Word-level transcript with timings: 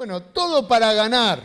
Bueno, 0.00 0.22
todo 0.22 0.66
para 0.66 0.94
ganar, 0.94 1.42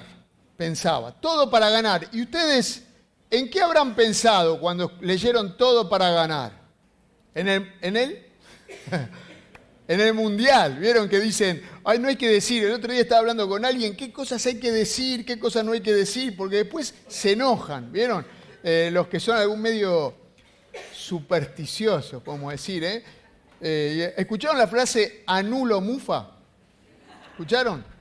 pensaba, 0.55 1.11
todo 1.11 1.49
para 1.49 1.69
ganar. 1.69 2.07
¿Y 2.13 2.21
ustedes 2.21 2.83
en 3.29 3.49
qué 3.49 3.61
habrán 3.61 3.93
pensado 3.95 4.61
cuando 4.61 4.93
leyeron 5.01 5.57
todo 5.57 5.89
para 5.89 6.09
ganar? 6.11 6.53
¿En 7.33 7.49
el, 7.49 7.73
en 7.81 7.97
el, 7.97 8.25
en 9.89 9.99
el 9.99 10.13
mundial? 10.13 10.77
¿Vieron 10.79 11.09
que 11.09 11.19
dicen, 11.19 11.61
ay, 11.83 11.99
no 11.99 12.07
hay 12.07 12.15
que 12.15 12.29
decir? 12.29 12.63
El 12.63 12.71
otro 12.71 12.93
día 12.93 13.01
estaba 13.01 13.19
hablando 13.19 13.45
con 13.49 13.65
alguien, 13.65 13.93
¿qué 13.93 14.13
cosas 14.13 14.45
hay 14.45 14.57
que 14.57 14.71
decir? 14.71 15.25
¿Qué 15.25 15.37
cosas 15.37 15.65
no 15.65 15.73
hay 15.73 15.81
que 15.81 15.93
decir? 15.93 16.37
Porque 16.37 16.55
después 16.55 16.93
se 17.09 17.33
enojan, 17.33 17.91
¿vieron? 17.91 18.25
Eh, 18.63 18.89
los 18.89 19.09
que 19.09 19.19
son 19.19 19.35
algún 19.35 19.61
medio 19.61 20.15
supersticiosos, 20.93 22.23
como 22.23 22.51
decir, 22.51 22.85
¿eh? 22.85 23.03
¿eh? 23.59 24.13
¿Escucharon 24.15 24.57
la 24.57 24.67
frase 24.67 25.23
anulo 25.27 25.81
mufa? 25.81 26.37
¿Escucharon? 27.31 27.94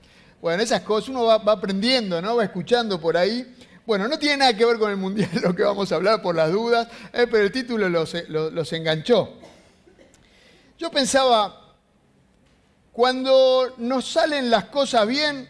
Bueno, 0.44 0.62
esas 0.62 0.82
cosas 0.82 1.08
uno 1.08 1.24
va, 1.24 1.36
aprendiendo, 1.36 2.20
¿no? 2.20 2.36
Va 2.36 2.44
escuchando 2.44 3.00
por 3.00 3.16
ahí. 3.16 3.56
Bueno, 3.86 4.06
no 4.08 4.18
tiene 4.18 4.36
nada 4.36 4.54
que 4.54 4.66
ver 4.66 4.78
con 4.78 4.90
el 4.90 4.98
mundial 4.98 5.30
lo 5.42 5.54
que 5.56 5.62
vamos 5.62 5.90
a 5.90 5.94
hablar 5.94 6.20
por 6.20 6.34
las 6.34 6.52
dudas, 6.52 6.86
¿eh? 7.14 7.26
pero 7.30 7.44
el 7.44 7.50
título 7.50 7.88
los, 7.88 8.14
los 8.28 8.72
enganchó. 8.74 9.38
Yo 10.76 10.90
pensaba, 10.90 11.74
cuando 12.92 13.72
nos 13.78 14.06
salen 14.06 14.50
las 14.50 14.66
cosas 14.66 15.06
bien, 15.06 15.48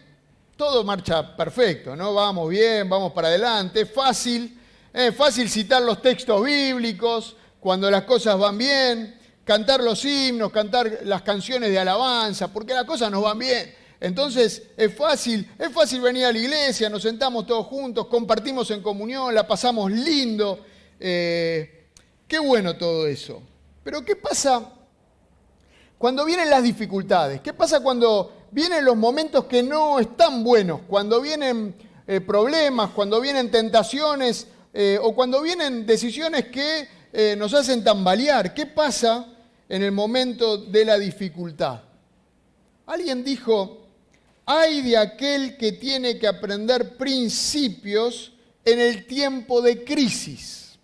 todo 0.55 0.85
marcha 0.85 1.35
perfecto, 1.35 1.93
¿no? 1.97 2.13
Vamos 2.13 2.49
bien, 2.49 2.87
vamos 2.87 3.11
para 3.11 3.27
adelante, 3.27 3.85
fácil, 3.85 4.57
es 4.93 5.13
fácil 5.13 5.49
citar 5.49 5.81
los 5.81 6.01
textos 6.01 6.41
bíblicos 6.41 7.35
cuando 7.59 7.91
las 7.91 8.03
cosas 8.03 8.39
van 8.39 8.57
bien, 8.57 9.19
cantar 9.43 9.83
los 9.83 10.05
himnos, 10.05 10.53
cantar 10.53 10.99
las 11.03 11.21
canciones 11.21 11.69
de 11.69 11.79
alabanza, 11.79 12.47
porque 12.47 12.73
las 12.73 12.85
cosas 12.85 13.11
nos 13.11 13.21
van 13.21 13.39
bien. 13.39 13.84
Entonces 13.99 14.63
es 14.75 14.93
fácil, 14.93 15.49
es 15.57 15.71
fácil 15.71 16.01
venir 16.01 16.25
a 16.25 16.31
la 16.31 16.37
iglesia, 16.37 16.89
nos 16.89 17.03
sentamos 17.03 17.45
todos 17.45 17.65
juntos, 17.67 18.07
compartimos 18.07 18.69
en 18.71 18.81
comunión, 18.81 19.33
la 19.33 19.47
pasamos 19.47 19.91
lindo. 19.91 20.59
Eh, 20.99 21.87
qué 22.27 22.39
bueno 22.39 22.75
todo 22.77 23.07
eso. 23.07 23.41
Pero 23.83 24.03
¿qué 24.03 24.15
pasa 24.15 24.73
cuando 25.97 26.25
vienen 26.25 26.49
las 26.49 26.63
dificultades? 26.63 27.39
¿Qué 27.41 27.53
pasa 27.53 27.79
cuando 27.79 28.47
vienen 28.51 28.83
los 28.83 28.97
momentos 28.97 29.45
que 29.45 29.63
no 29.63 29.99
están 29.99 30.43
buenos? 30.43 30.81
Cuando 30.87 31.21
vienen 31.21 31.73
eh, 32.05 32.19
problemas, 32.19 32.91
cuando 32.91 33.21
vienen 33.21 33.49
tentaciones 33.49 34.47
eh, 34.73 34.99
o 35.01 35.15
cuando 35.15 35.41
vienen 35.41 35.85
decisiones 35.85 36.45
que 36.45 36.95
nos 37.37 37.53
hacen 37.53 37.81
tambalear. 37.81 38.53
¿Qué 38.53 38.65
pasa 38.65 39.25
en 39.69 39.83
el 39.83 39.93
momento 39.93 40.57
de 40.57 40.83
la 40.83 40.99
dificultad? 40.99 41.79
Alguien 42.85 43.23
dijo, 43.23 43.84
hay 44.45 44.81
de 44.81 44.97
aquel 44.97 45.57
que 45.57 45.71
tiene 45.71 46.19
que 46.19 46.27
aprender 46.27 46.97
principios 46.97 48.33
en 48.63 48.79
el 48.79 49.05
tiempo 49.05 49.61
de 49.61 49.83
crisis. 49.83 50.77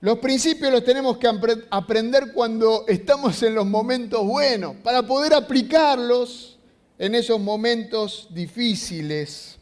Los 0.00 0.18
principios 0.18 0.72
los 0.72 0.84
tenemos 0.84 1.18
que 1.18 1.28
aprender 1.70 2.32
cuando 2.32 2.84
estamos 2.86 3.42
en 3.42 3.54
los 3.54 3.66
momentos 3.66 4.24
buenos, 4.24 4.76
para 4.76 5.02
poder 5.02 5.34
aplicarlos 5.34 6.56
en 6.98 7.14
esos 7.14 7.40
momentos 7.40 8.28
difíciles 8.30 9.58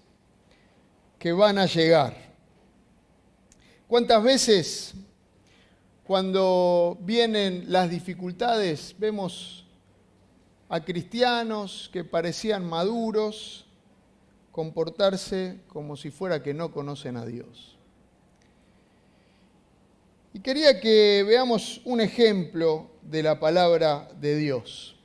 que 1.18 1.32
van 1.32 1.58
a 1.58 1.66
llegar. 1.66 2.16
¿Cuántas 3.88 4.22
veces 4.22 4.94
cuando 6.04 6.98
vienen 7.00 7.64
las 7.68 7.90
dificultades 7.90 8.94
vemos 8.98 9.65
a 10.68 10.84
cristianos 10.84 11.90
que 11.92 12.04
parecían 12.04 12.64
maduros 12.68 13.66
comportarse 14.52 15.60
como 15.68 15.96
si 15.96 16.10
fuera 16.10 16.42
que 16.42 16.54
no 16.54 16.72
conocen 16.72 17.16
a 17.16 17.24
Dios? 17.26 17.76
Y 20.32 20.40
quería 20.40 20.80
que 20.80 21.24
veamos 21.26 21.80
un 21.84 22.00
ejemplo 22.00 22.90
de 23.02 23.22
la 23.22 23.40
palabra 23.40 24.08
de 24.20 24.36
Dios. 24.36 24.96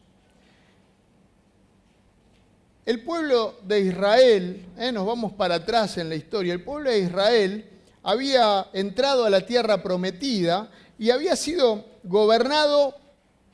El 2.85 3.03
pueblo 3.03 3.55
de 3.63 3.79
Israel, 3.79 4.65
eh, 4.77 4.91
nos 4.91 5.05
vamos 5.05 5.33
para 5.33 5.55
atrás 5.55 5.97
en 5.97 6.09
la 6.09 6.15
historia, 6.15 6.51
el 6.51 6.63
pueblo 6.63 6.89
de 6.89 6.99
Israel 6.99 7.69
había 8.03 8.67
entrado 8.73 9.23
a 9.23 9.29
la 9.29 9.45
tierra 9.45 9.81
prometida 9.81 10.69
y 10.97 11.11
había 11.11 11.35
sido 11.35 11.85
gobernado 12.03 12.95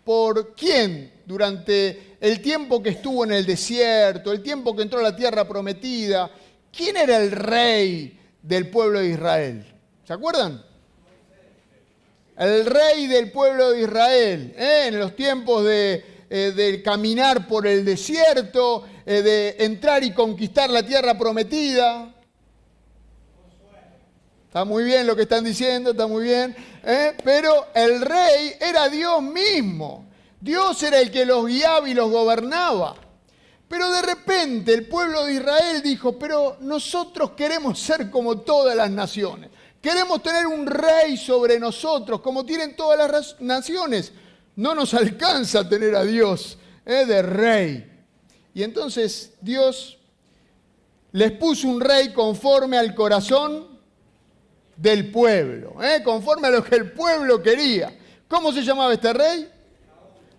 por 0.04 0.56
quién 0.56 1.12
durante 1.28 2.16
el 2.22 2.42
tiempo 2.42 2.82
que 2.82 2.92
estuvo 2.92 3.26
en 3.26 3.34
el 3.34 3.46
desierto, 3.46 4.32
el 4.32 4.42
tiempo 4.42 4.74
que 4.74 4.84
entró 4.84 5.00
a 5.00 5.04
la 5.04 5.16
tierra 5.16 5.46
prometida. 5.46 6.32
¿Quién 6.72 6.96
era 6.96 7.18
el 7.18 7.32
rey 7.32 8.18
del 8.42 8.70
pueblo 8.70 9.00
de 9.00 9.10
Israel? 9.10 9.66
¿Se 10.06 10.14
acuerdan? 10.14 10.64
El 12.38 12.66
rey 12.66 13.08
del 13.08 13.30
pueblo 13.30 13.72
de 13.72 13.82
Israel, 13.82 14.56
¿eh? 14.58 14.86
en 14.88 15.00
los 15.00 15.18
tiempos 15.18 15.66
de, 15.66 16.06
eh, 16.30 16.82
caminar 16.86 17.46
por 17.46 17.68
el 17.68 17.84
desierto, 17.84 18.86
eh, 19.06 19.22
de 19.22 19.66
entrar 19.66 20.06
y 20.06 20.14
conquistar 20.14 20.70
la 20.70 20.84
tierra 20.84 21.18
prometida. 21.18 22.14
Está 24.46 24.64
muy 24.64 24.86
bien 24.86 25.06
lo 25.06 25.14
que 25.14 25.24
están 25.24 25.44
diciendo, 25.44 25.92
está 25.92 26.08
muy 26.08 26.24
bien. 26.24 26.56
Pero 27.22 27.68
el 27.76 28.00
rey 28.00 28.54
era 28.62 28.88
Dios 28.88 29.22
mismo. 29.22 30.07
Dios 30.40 30.82
era 30.84 31.00
el 31.00 31.12
que 31.12 31.26
los 31.26 31.46
guiaba 31.46 31.90
y 31.90 31.94
los 31.94 32.10
gobernaba. 32.10 32.96
Pero 33.68 33.92
de 33.92 34.02
repente 34.02 34.74
el 34.74 34.88
pueblo 34.88 35.26
de 35.26 35.34
Israel 35.34 35.82
dijo, 35.84 36.18
pero 36.18 36.58
nosotros 36.62 37.32
queremos 37.32 37.80
ser 37.80 38.10
como 38.10 38.40
todas 38.40 38.76
las 38.76 38.90
naciones. 38.90 39.50
Queremos 39.82 40.24
tener 40.24 40.48
un 40.48 40.66
rey 40.66 41.18
sobre 41.18 41.60
nosotros, 41.60 42.22
como 42.22 42.46
tienen 42.46 42.76
todas 42.76 43.12
las 43.12 43.42
naciones. 43.42 44.14
No 44.56 44.74
nos 44.74 44.94
alcanza 44.94 45.68
tener 45.68 45.96
a 45.96 46.04
Dios 46.04 46.58
¿eh? 46.86 47.06
de 47.06 47.22
rey. 47.22 47.92
Y 48.54 48.64
entonces 48.64 49.34
Dios 49.42 49.98
les 51.12 51.32
puso 51.34 51.68
un 51.68 51.82
rey 51.82 52.14
conforme 52.14 52.78
al 52.78 52.96
corazón 52.96 53.68
del 54.76 55.12
pueblo, 55.12 55.84
¿eh? 55.84 56.02
conforme 56.04 56.48
a 56.48 56.52
lo 56.52 56.64
que 56.64 56.76
el 56.76 56.92
pueblo 56.92 57.42
quería. 57.42 57.98
¿Cómo 58.28 58.52
se 58.52 58.62
llamaba 58.62 58.94
este 58.94 59.14
rey? 59.14 59.50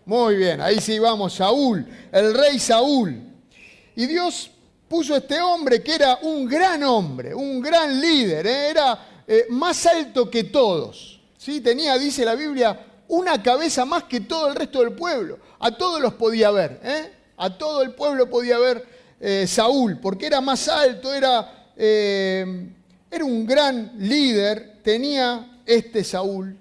Muy 0.08 0.36
bien, 0.36 0.62
ahí 0.62 0.80
sí 0.80 0.98
vamos, 0.98 1.34
Saúl, 1.34 1.86
el 2.10 2.32
rey 2.32 2.58
Saúl. 2.58 3.20
Y 3.94 4.06
Dios 4.06 4.50
puso 4.88 5.12
a 5.12 5.18
este 5.18 5.38
hombre 5.38 5.82
que 5.82 5.96
era 5.96 6.18
un 6.22 6.46
gran 6.46 6.82
hombre, 6.82 7.34
un 7.34 7.60
gran 7.60 8.00
líder, 8.00 8.46
¿eh? 8.46 8.70
era 8.70 9.24
eh, 9.26 9.44
más 9.50 9.84
alto 9.84 10.30
que 10.30 10.44
todos. 10.44 11.20
¿sí? 11.36 11.60
Tenía, 11.60 11.98
dice 11.98 12.24
la 12.24 12.34
Biblia, 12.34 12.86
una 13.08 13.42
cabeza 13.42 13.84
más 13.84 14.04
que 14.04 14.20
todo 14.20 14.48
el 14.48 14.54
resto 14.54 14.80
del 14.80 14.94
pueblo. 14.94 15.40
A 15.58 15.72
todos 15.72 16.00
los 16.00 16.14
podía 16.14 16.50
ver, 16.52 16.80
a 17.36 17.58
todo 17.58 17.82
el 17.82 17.94
pueblo 17.94 18.30
podía 18.30 18.56
ver 18.56 18.86
Saúl, 19.46 19.98
porque 20.00 20.24
era 20.24 20.40
más 20.40 20.68
alto, 20.68 21.12
era 21.12 21.74
era 21.76 23.24
un 23.24 23.44
gran 23.44 23.92
líder, 23.98 24.80
tenía 24.82 25.60
este 25.66 26.02
Saúl. 26.02 26.56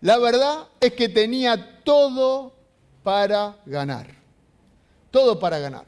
La 0.00 0.18
verdad 0.18 0.66
es 0.80 0.94
que 0.94 1.08
tenía 1.08 1.82
todo 1.84 2.55
para 3.06 3.56
ganar. 3.64 4.08
Todo 5.12 5.38
para 5.38 5.60
ganar. 5.60 5.84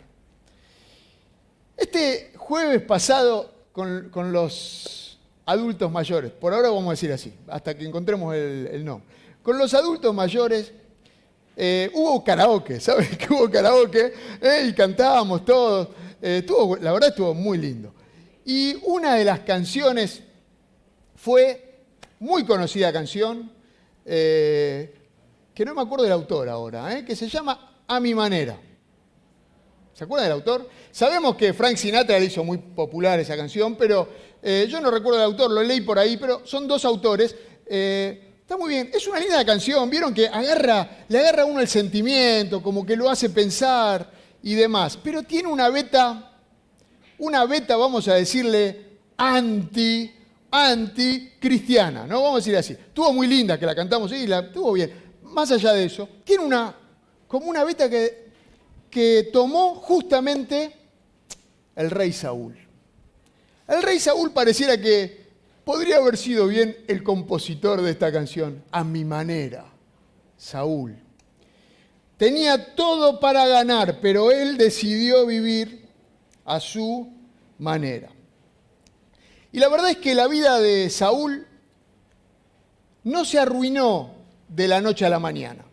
Este 1.77 2.33
jueves 2.37 2.81
pasado 2.83 3.51
con, 3.73 4.33
los 4.33 5.19
adultos 5.45 5.91
mayores, 5.91 6.31
por 6.31 6.55
ahora 6.55 6.69
vamos 6.69 6.87
a 6.87 6.91
decir 6.91 7.11
así, 7.11 7.34
hasta 7.49 7.77
que 7.77 7.84
encontremos 7.84 8.37
el, 8.37 8.84
nombre. 8.84 9.09
Con 9.43 9.59
los 9.59 9.75
adultos 9.75 10.15
mayores 10.15 10.71
eh, 11.57 11.91
hubo 11.93 12.23
karaoke, 12.23 12.78
¿sabes 12.81 13.19
que 13.19 13.34
hubo 13.34 13.51
karaoke? 13.51 14.12
Eh, 14.41 14.67
y 14.69 14.73
cantábamos 14.73 15.45
todos. 15.45 15.89
Eh, 16.23 16.47
la 16.81 16.92
verdad 16.92 17.09
estuvo 17.09 17.34
muy 17.34 17.59
lindo. 17.59 17.92
Y 18.45 18.77
una 18.84 19.16
de 19.16 19.25
las 19.25 19.41
canciones 19.41 20.22
fue, 21.16 21.81
muy 22.21 22.47
conocida 22.47 22.92
canción, 22.92 23.51
que 25.59 25.65
no 25.65 25.75
me 25.75 25.83
acuerdo 25.83 26.05
del 26.05 26.13
autor 26.13 26.49
ahora, 26.49 26.97
eh, 26.97 27.05
que 27.05 27.16
se 27.16 27.28
llama 27.28 27.83
A 27.89 27.99
mi 27.99 28.15
manera. 28.15 28.57
¿Se 29.93 30.05
acuerdan 30.05 30.28
del 30.28 30.34
autor? 30.34 30.71
Sabemos 30.93 31.34
que 31.34 31.53
Frank 31.53 31.75
Sinatra 31.75 32.16
le 32.16 32.27
hizo 32.27 32.45
muy 32.45 32.59
popular 32.59 33.19
esa 33.19 33.37
canción, 33.37 33.75
pero 33.75 34.09
eh, 34.41 34.69
yo 34.71 34.81
no 34.81 34.89
recuerdo 34.89 35.19
el 35.19 35.25
autor, 35.25 35.51
lo 35.51 35.60
leí 35.65 35.81
por 35.81 35.99
ahí, 35.99 36.16
pero 36.16 36.47
son 36.47 36.69
dos 36.69 36.84
autores. 36.84 37.34
está 37.66 38.57
muy 38.57 38.69
bien, 38.69 38.91
es 38.95 39.05
una 39.09 39.19
linda 39.19 39.45
canción, 39.45 39.91
vieron 39.91 40.15
que 40.15 40.28
agarra, 40.28 41.05
le 41.09 41.19
agarra 41.19 41.43
a 41.43 41.47
uno 41.47 41.59
el 41.59 41.66
sentimiento, 41.66 42.63
como 42.63 42.87
que 42.87 42.95
lo 42.95 43.11
hace 43.11 43.28
pensar 43.28 44.13
y 44.45 44.54
demás, 44.54 44.97
pero 45.03 45.25
tiene 45.25 45.49
una 45.49 45.71
beta 45.71 46.39
una 47.19 47.45
beta, 47.47 47.77
vamos 47.77 48.07
a 48.07 48.15
decirle, 48.15 49.01
anti, 49.16 50.09
anti-cristiana, 50.53 52.07
¿no? 52.07 52.22
Vamos 52.22 52.34
a 52.34 52.39
decir 52.45 52.57
así. 52.57 52.75
Estuvo 52.75 53.13
muy 53.13 53.27
linda 53.27 53.59
que 53.59 53.66
la 53.66 53.75
cantamos 53.75 54.13
y 54.13 54.25
la 54.25 54.39
estuvo 54.39 54.72
bien. 54.75 55.08
Más 55.30 55.51
allá 55.51 55.72
de 55.72 55.84
eso, 55.84 56.09
tiene 56.25 56.45
una, 56.45 56.75
como 57.27 57.47
una 57.47 57.65
beta 57.65 57.89
que 57.89 58.28
que 58.91 59.28
tomó 59.33 59.77
justamente 59.77 60.75
el 61.77 61.91
rey 61.91 62.13
Saúl. 62.13 62.57
El 63.66 63.83
rey 63.83 63.98
Saúl 63.98 64.33
pareciera 64.33 64.80
que 64.80 65.28
podría 65.65 65.97
haber 65.98 66.16
sido 66.16 66.47
bien 66.47 66.77
el 66.89 67.03
compositor 67.03 67.83
de 67.83 67.91
esta 67.91 68.10
canción, 68.10 68.65
a 68.71 68.83
mi 68.84 69.04
manera, 69.04 69.66
Saúl. 70.36 70.97
Tenía 72.16 72.75
todo 72.75 73.21
para 73.21 73.47
ganar, 73.47 74.01
pero 74.01 74.33
él 74.33 74.57
decidió 74.57 75.27
vivir 75.27 75.86
a 76.45 76.59
su 76.59 77.13
manera. 77.59 78.09
Y 79.53 79.60
la 79.60 79.69
verdad 79.69 79.91
es 79.91 79.98
que 79.98 80.15
la 80.15 80.27
vida 80.27 80.59
de 80.59 80.91
Saúl 80.91 81.47
no 83.04 83.25
se 83.25 83.39
arruinó 83.39 84.17
de 84.48 84.68
la 84.68 84.80
noche 84.80 85.04
a 85.04 85.10
la 85.10 85.18
mañana. 85.18 85.65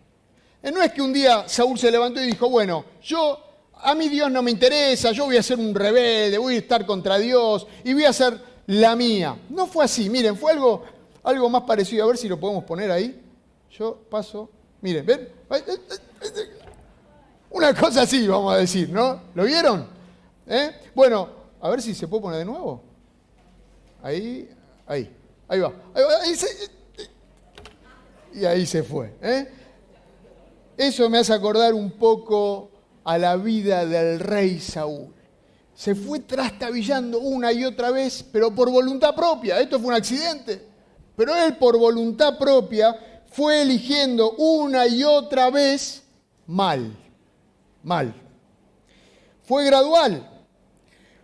Eh, 0.62 0.72
no 0.72 0.82
es 0.82 0.92
que 0.92 1.02
un 1.02 1.14
día 1.14 1.48
Saúl 1.48 1.78
se 1.78 1.92
levantó 1.92 2.22
y 2.22 2.26
dijo, 2.26 2.50
bueno, 2.50 2.86
yo, 3.02 3.40
a 3.74 3.94
mí 3.96 4.10
Dios 4.10 4.32
no 4.32 4.42
me 4.42 4.52
interesa, 4.52 5.12
yo 5.12 5.26
voy 5.26 5.38
a 5.38 5.44
ser 5.44 5.60
un 5.60 5.74
rebelde, 5.74 6.38
voy 6.38 6.56
a 6.56 6.58
estar 6.58 6.86
contra 6.86 7.18
Dios 7.18 7.68
y 7.84 7.94
voy 7.94 8.06
a 8.06 8.10
hacer 8.10 8.40
la 8.68 8.96
mía. 8.96 9.38
No 9.50 9.68
fue 9.68 9.86
así, 9.86 10.10
miren, 10.10 10.36
fue 10.36 10.54
algo, 10.54 10.84
algo 11.24 11.50
más 11.50 11.64
parecido, 11.64 12.04
a 12.04 12.08
ver 12.08 12.18
si 12.18 12.28
lo 12.28 12.40
podemos 12.40 12.64
poner 12.64 12.92
ahí. 12.92 13.22
Yo 13.72 13.96
paso, 14.10 14.50
miren, 14.82 15.06
ven. 15.06 15.30
Una 17.52 17.74
cosa 17.74 18.02
así, 18.02 18.28
vamos 18.28 18.54
a 18.54 18.58
decir, 18.58 18.90
¿no? 18.90 19.22
¿Lo 19.34 19.44
vieron? 19.44 19.88
¿Eh? 20.48 20.72
Bueno, 20.94 21.30
a 21.62 21.70
ver 21.70 21.82
si 21.82 21.94
se 21.94 22.08
puede 22.08 22.24
poner 22.24 22.40
de 22.40 22.46
nuevo. 22.46 22.82
Ahí, 24.02 24.50
ahí, 24.88 25.16
ahí 25.48 25.60
va. 25.60 25.74
Ahí 25.94 26.36
y 28.36 28.46
ahí 28.46 28.66
se 28.66 28.84
fue. 28.84 29.14
¿eh? 29.22 29.48
Eso 30.78 31.10
me 31.10 31.20
hace 31.20 31.34
acordar 31.34 31.74
un 31.74 31.92
poco 31.92 32.70
a 33.04 33.18
la 33.18 33.38
vida 33.38 33.86
del 33.86 34.20
rey 34.20 34.60
Saúl. 34.60 35.14
Se 35.74 35.96
fue 35.96 36.20
trastabillando 36.20 37.20
una 37.20 37.52
y 37.52 37.66
otra 37.66 37.92
vez, 37.92 38.24
pero 38.32 38.54
por 38.54 38.70
voluntad 38.70 39.16
propia. 39.16 39.60
Esto 39.60 39.80
fue 39.80 39.90
un 39.90 39.94
accidente. 39.94 40.68
Pero 41.16 41.36
él 41.36 41.56
por 41.58 41.78
voluntad 41.78 42.38
propia 42.38 43.24
fue 43.28 43.62
eligiendo 43.62 44.32
una 44.32 44.88
y 44.88 45.04
otra 45.04 45.50
vez 45.50 46.04
mal. 46.46 46.96
Mal. 47.84 48.14
Fue 49.44 49.66
gradual. 49.66 50.30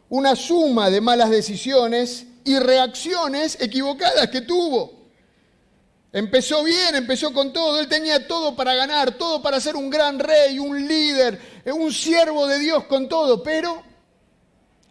Una 0.10 0.36
suma 0.36 0.90
de 0.90 1.02
malas 1.02 1.30
decisiones 1.30 2.26
y 2.44 2.60
reacciones 2.60 3.58
equivocadas 3.60 4.28
que 4.30 4.42
tuvo. 4.42 5.01
Empezó 6.14 6.64
bien, 6.64 6.94
empezó 6.94 7.32
con 7.32 7.54
todo, 7.54 7.80
él 7.80 7.88
tenía 7.88 8.28
todo 8.28 8.54
para 8.54 8.76
ganar, 8.76 9.14
todo 9.14 9.42
para 9.42 9.62
ser 9.62 9.78
un 9.78 9.90
gran 9.90 10.20
rey, 10.20 10.60
un 10.60 10.86
líder, 10.86 11.40
un 11.74 11.92
siervo 11.94 12.48
de 12.48 12.60
Dios 12.60 12.84
con 12.84 13.08
todo, 13.08 13.42
pero 13.42 13.82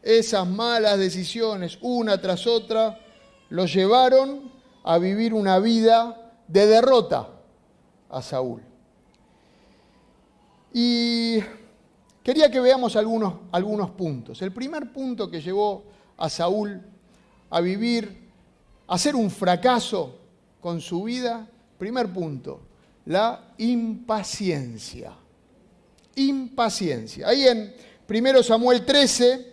esas 0.03 0.47
malas 0.47 0.99
decisiones, 0.99 1.77
una 1.83 2.19
tras 2.19 2.47
otra, 2.47 2.99
lo 3.51 3.67
llevaron 3.67 4.51
a 4.83 4.97
vivir 4.97 5.35
una 5.35 5.59
vida 5.59 6.33
de 6.49 6.67
derrota 6.67 7.29
a 8.09 8.23
Saúl. 8.23 8.63
Y 10.73 11.41
quería 12.23 12.51
que 12.51 12.61
veamos 12.61 12.97
algunos, 12.97 13.35
algunos 13.53 13.91
puntos. 13.91 14.41
El 14.41 14.53
primer 14.53 14.91
punto 14.91 15.31
que 15.31 15.43
llevó 15.43 15.85
a 16.17 16.31
Saúl 16.31 16.81
a 17.51 17.61
vivir, 17.61 18.31
a 18.87 18.97
ser 18.97 19.17
un 19.17 19.31
fracaso 19.31 20.20
con 20.61 20.81
su 20.81 21.05
vida, 21.05 21.49
primer 21.79 22.13
punto, 22.13 22.61
la 23.07 23.55
impaciencia. 23.59 25.13
Impaciencia. 26.17 27.29
Ahí 27.29 27.47
en 27.47 27.75
1 28.09 28.43
Samuel 28.43 28.85
13, 28.85 29.47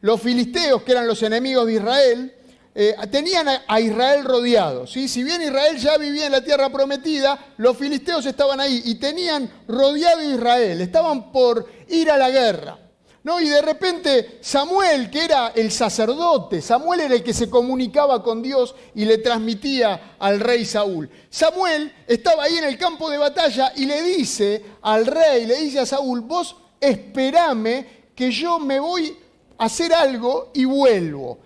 los 0.00 0.20
filisteos, 0.20 0.82
que 0.82 0.92
eran 0.92 1.06
los 1.06 1.22
enemigos 1.22 1.66
de 1.66 1.74
Israel, 1.74 2.34
eh, 2.74 2.94
tenían 3.10 3.46
a 3.66 3.80
Israel 3.80 4.24
rodeado. 4.24 4.86
¿sí? 4.86 5.08
Si 5.08 5.24
bien 5.24 5.42
Israel 5.42 5.78
ya 5.78 5.96
vivía 5.96 6.26
en 6.26 6.32
la 6.32 6.44
tierra 6.44 6.70
prometida, 6.70 7.54
los 7.56 7.76
filisteos 7.76 8.26
estaban 8.26 8.60
ahí 8.60 8.82
y 8.84 8.96
tenían 8.96 9.50
rodeado 9.66 10.20
a 10.20 10.24
Israel, 10.24 10.80
estaban 10.80 11.32
por 11.32 11.66
ir 11.88 12.10
a 12.10 12.18
la 12.18 12.30
guerra. 12.30 12.85
¿No? 13.26 13.40
Y 13.40 13.48
de 13.48 13.60
repente 13.60 14.38
Samuel, 14.40 15.10
que 15.10 15.24
era 15.24 15.48
el 15.48 15.72
sacerdote, 15.72 16.62
Samuel 16.62 17.00
era 17.00 17.14
el 17.16 17.24
que 17.24 17.34
se 17.34 17.50
comunicaba 17.50 18.22
con 18.22 18.40
Dios 18.40 18.72
y 18.94 19.04
le 19.04 19.18
transmitía 19.18 20.14
al 20.20 20.38
rey 20.38 20.64
Saúl. 20.64 21.10
Samuel 21.28 21.92
estaba 22.06 22.44
ahí 22.44 22.56
en 22.56 22.62
el 22.62 22.78
campo 22.78 23.10
de 23.10 23.18
batalla 23.18 23.72
y 23.74 23.84
le 23.84 24.00
dice 24.00 24.64
al 24.80 25.06
rey, 25.06 25.44
le 25.44 25.56
dice 25.56 25.80
a 25.80 25.86
Saúl, 25.86 26.20
vos 26.20 26.54
esperame 26.80 28.12
que 28.14 28.30
yo 28.30 28.60
me 28.60 28.78
voy 28.78 29.18
a 29.58 29.64
hacer 29.64 29.92
algo 29.92 30.52
y 30.54 30.64
vuelvo. 30.64 31.40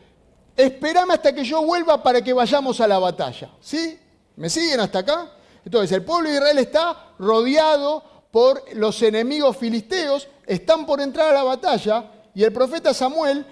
Esperame 0.55 1.15
hasta 1.15 1.35
que 1.35 1.45
yo 1.45 1.65
vuelva 1.65 2.03
para 2.03 2.21
que 2.21 2.35
vayamos 2.35 2.79
a 2.83 2.87
la 2.87 2.99
batalla. 2.99 3.53
¿Sí? 3.59 3.99
¿Me 4.37 4.51
siguen 4.51 4.81
hasta 4.81 4.99
acá? 4.99 5.33
Entonces, 5.65 5.93
el 5.93 6.05
pueblo 6.05 6.29
de 6.29 6.37
Israel 6.37 6.59
está 6.59 7.15
rodeado 7.19 8.05
por 8.31 8.63
los 8.75 9.03
enemigos 9.03 9.57
filisteos, 9.57 10.29
están 10.47 10.87
por 10.87 11.01
entrar 11.01 11.31
a 11.31 11.35
la 11.35 11.43
batalla 11.43 12.11
y 12.35 12.43
el 12.43 12.53
profeta 12.53 12.95
Samuel 12.95 13.45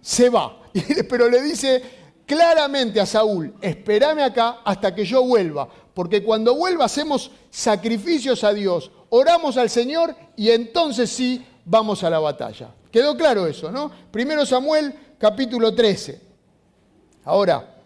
se 0.00 0.28
va. 0.28 0.62
Pero 1.08 1.28
le 1.28 1.42
dice 1.42 1.82
claramente 2.26 3.00
a 3.00 3.06
Saúl, 3.06 3.54
espérame 3.60 4.20
acá 4.20 4.60
hasta 4.64 4.94
que 4.94 5.04
yo 5.04 5.24
vuelva, 5.24 5.68
porque 5.92 6.22
cuando 6.22 6.54
vuelva 6.54 6.84
hacemos 6.84 7.30
sacrificios 7.50 8.44
a 8.44 8.52
Dios, 8.52 8.90
oramos 9.08 9.56
al 9.56 9.68
Señor 9.68 10.14
y 10.36 10.50
entonces 10.50 11.10
sí 11.10 11.44
vamos 11.64 12.04
a 12.04 12.10
la 12.10 12.20
batalla. 12.20 12.72
¿Quedó 12.92 13.16
claro 13.16 13.46
eso, 13.46 13.70
no? 13.72 13.90
Primero 14.10 14.46
Samuel 14.46 14.94
capítulo 15.18 15.74
13. 15.74 16.20
Ahora, 17.24 17.76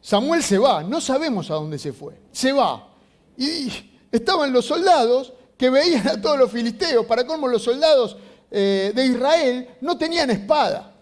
Samuel 0.00 0.42
se 0.42 0.58
va, 0.58 0.82
no 0.82 1.00
sabemos 1.00 1.50
a 1.50 1.54
dónde 1.54 1.78
se 1.78 1.92
fue, 1.92 2.18
se 2.30 2.52
va. 2.52 2.88
Y 3.36 3.89
estaban 4.10 4.52
los 4.52 4.64
soldados 4.64 5.32
que 5.56 5.70
veían 5.70 6.08
a 6.08 6.20
todos 6.20 6.38
los 6.38 6.50
filisteos. 6.50 7.06
Para 7.06 7.26
cómo 7.26 7.46
los 7.46 7.62
soldados 7.62 8.16
eh, 8.50 8.92
de 8.94 9.06
Israel 9.06 9.68
no 9.80 9.96
tenían 9.96 10.30
espada. 10.30 10.94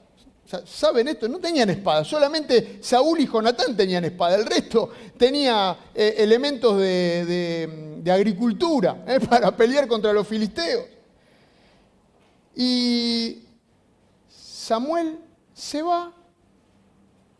¿Saben 0.64 1.08
esto? 1.08 1.28
No 1.28 1.38
tenían 1.38 1.68
espada. 1.68 2.04
Solamente 2.04 2.78
Saúl 2.82 3.20
y 3.20 3.26
Jonatán 3.26 3.76
tenían 3.76 4.04
espada. 4.04 4.36
El 4.36 4.46
resto 4.46 4.90
tenía 5.16 5.76
eh, 5.94 6.14
elementos 6.18 6.78
de, 6.78 8.02
agricultura 8.10 9.04
eh, 9.06 9.20
para 9.28 9.54
pelear 9.54 9.86
contra 9.86 10.12
los 10.12 10.26
filisteos. 10.26 10.86
Y 12.56 13.44
Samuel 14.28 15.18
se 15.54 15.82
va 15.82 16.12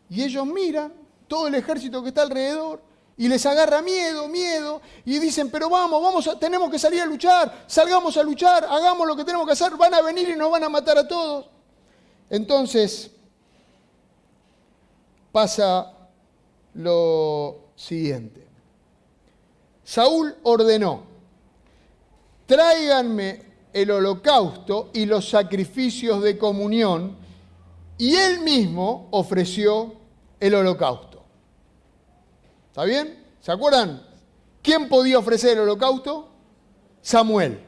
y 0.09 0.23
ellos 0.23 0.45
miran 0.45 0.93
todo 1.27 1.47
el 1.47 1.55
ejército 1.55 2.01
que 2.01 2.09
está 2.09 2.21
alrededor 2.21 2.81
y 3.19 3.27
les 3.27 3.45
agarra 3.45 3.81
miedo, 3.81 4.29
miedo, 4.29 4.81
y 5.03 5.19
dicen, 5.19 5.51
pero 5.51 5.69
vamos, 5.69 6.01
vamos, 6.01 6.39
tenemos 6.39 6.71
que 6.71 6.79
salir 6.79 7.01
a 7.01 7.05
luchar, 7.05 7.65
salgamos 7.67 8.15
a 8.15 8.23
luchar, 8.23 8.63
hagamos 8.63 9.05
lo 9.05 9.13
que 9.13 9.25
tenemos 9.25 9.45
que 9.45 9.51
hacer, 9.51 9.75
van 9.75 9.93
a 9.93 10.01
venir 10.01 10.29
y 10.29 10.37
nos 10.37 10.49
van 10.49 10.63
a 10.63 10.69
matar 10.69 10.97
a 10.97 11.05
todos. 11.05 11.47
Entonces 12.29 13.11
pasa 15.33 15.91
lo 16.75 17.71
siguiente. 17.75 18.47
Saúl 19.83 20.37
ordenó, 20.43 21.03
tráiganme 22.45 23.41
el 23.73 23.91
holocausto 23.91 24.91
y 24.93 25.05
los 25.05 25.27
sacrificios 25.27 26.23
de 26.23 26.37
comunión, 26.37 27.17
y 27.97 28.15
él 28.15 28.39
mismo 28.39 29.09
ofreció 29.11 29.93
el 30.39 30.55
holocausto. 30.55 31.08
¿Está 32.69 32.83
bien? 32.85 33.25
¿Se 33.41 33.51
acuerdan? 33.51 34.01
¿Quién 34.61 34.87
podía 34.87 35.19
ofrecer 35.19 35.53
el 35.53 35.59
holocausto? 35.59 36.29
Samuel. 37.01 37.59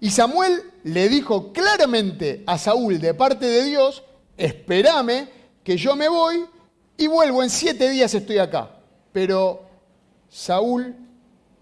Y 0.00 0.10
Samuel 0.10 0.72
le 0.82 1.08
dijo 1.08 1.52
claramente 1.52 2.42
a 2.46 2.58
Saúl 2.58 3.00
de 3.00 3.14
parte 3.14 3.46
de 3.46 3.64
Dios, 3.64 4.02
espérame 4.36 5.28
que 5.62 5.76
yo 5.76 5.96
me 5.96 6.08
voy 6.08 6.44
y 6.96 7.06
vuelvo, 7.06 7.42
en 7.42 7.50
siete 7.50 7.88
días 7.90 8.12
estoy 8.14 8.38
acá. 8.38 8.70
Pero 9.12 9.62
Saúl 10.28 10.94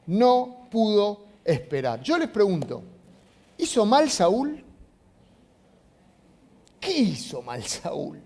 no 0.07 0.67
pudo 0.71 1.26
esperar. 1.45 2.02
Yo 2.02 2.19
les 2.19 2.29
pregunto, 2.29 2.83
¿hizo 3.59 3.85
mal 3.85 4.11
Saúl? 4.11 4.64
¿Qué 6.81 6.99
hizo 6.99 7.43
mal 7.43 7.62
Saúl? 7.64 8.21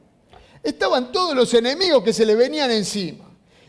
Estaban 0.62 1.12
todos 1.12 1.34
los 1.34 1.52
enemigos 1.54 2.02
que 2.02 2.12
se 2.12 2.24
le 2.24 2.34
venían 2.34 2.70
encima. 2.70 3.25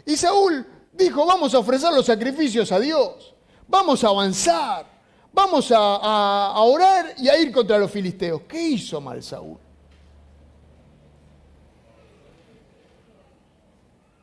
Y 0.07 0.15
Saúl 0.15 0.65
dijo, 0.93 1.25
vamos 1.25 1.53
a 1.53 1.59
ofrecer 1.59 1.91
los 1.91 2.05
sacrificios 2.05 2.71
a 2.71 2.79
Dios, 2.79 3.35
vamos 3.67 4.01
a 4.05 4.07
avanzar, 4.07 4.85
vamos 5.33 5.69
a, 5.75 6.53
orar 6.61 7.13
y 7.17 7.27
a 7.27 7.37
ir 7.37 7.51
contra 7.51 7.77
los 7.77 7.91
filisteos. 7.91 8.43
¿Qué 8.47 8.69
hizo 8.69 9.01
mal 9.01 9.21
Saúl? 9.21 9.57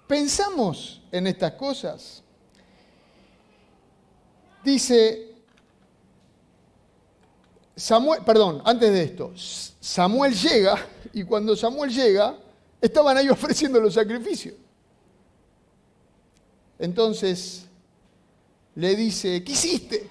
Pensamos 0.09 1.03
en 1.13 1.27
estas 1.27 1.53
cosas. 1.53 2.23
Dice 4.65 5.35
Samuel, 7.77 8.23
perdón, 8.25 8.63
antes 8.65 8.91
de 8.91 9.03
esto, 9.03 9.35
Samuel 9.37 10.35
llega 10.35 10.79
y 11.13 11.25
cuando 11.25 11.55
Samuel 11.55 11.91
llega, 11.91 12.39
estaban 12.81 13.19
ahí 13.19 13.29
ofreciendo 13.29 13.79
los 13.81 13.93
sacrificios. 13.93 14.64
Entonces 16.79 17.67
le 18.75 18.97
dice, 18.97 19.43
¿qué 19.45 19.53
hiciste? 19.53 20.11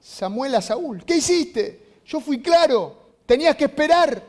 Samuel 0.00 0.54
a 0.56 0.62
Saúl, 0.62 1.04
¿qué 1.04 1.16
hiciste? 1.16 2.00
Yo 2.04 2.20
fui 2.20 2.40
claro, 2.40 2.96
tenías 3.26 3.56
que 3.56 3.64
esperar. 3.64 4.22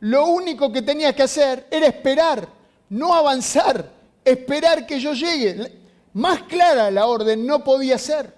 Lo 0.00 0.26
único 0.26 0.72
que 0.72 0.82
tenías 0.82 1.14
que 1.14 1.22
hacer 1.22 1.68
era 1.70 1.86
esperar, 1.86 2.48
no 2.88 3.14
avanzar, 3.14 3.88
esperar 4.24 4.84
que 4.84 4.98
yo 4.98 5.12
llegue. 5.12 5.80
Más 6.14 6.42
clara 6.42 6.90
la 6.90 7.06
orden 7.06 7.46
no 7.46 7.62
podía 7.62 7.96
ser. 7.98 8.34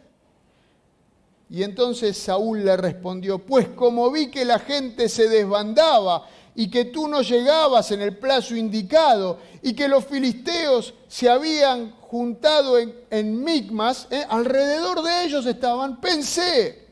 Y 1.48 1.62
entonces 1.62 2.18
Saúl 2.18 2.64
le 2.64 2.76
respondió, 2.76 3.38
pues 3.38 3.68
como 3.68 4.10
vi 4.10 4.30
que 4.30 4.44
la 4.44 4.58
gente 4.58 5.08
se 5.08 5.28
desbandaba 5.28 6.28
y 6.54 6.70
que 6.70 6.86
tú 6.86 7.08
no 7.08 7.22
llegabas 7.22 7.90
en 7.90 8.00
el 8.00 8.16
plazo 8.16 8.54
indicado 8.54 9.38
y 9.62 9.74
que 9.74 9.88
los 9.88 10.04
filisteos 10.04 10.94
se 11.08 11.28
habían 11.28 11.92
juntado 12.00 12.78
en, 12.78 13.44
Micmas, 13.44 14.06
¿eh? 14.10 14.24
alrededor 14.28 15.02
de 15.02 15.24
ellos 15.24 15.46
estaban, 15.46 16.00
pensé, 16.00 16.84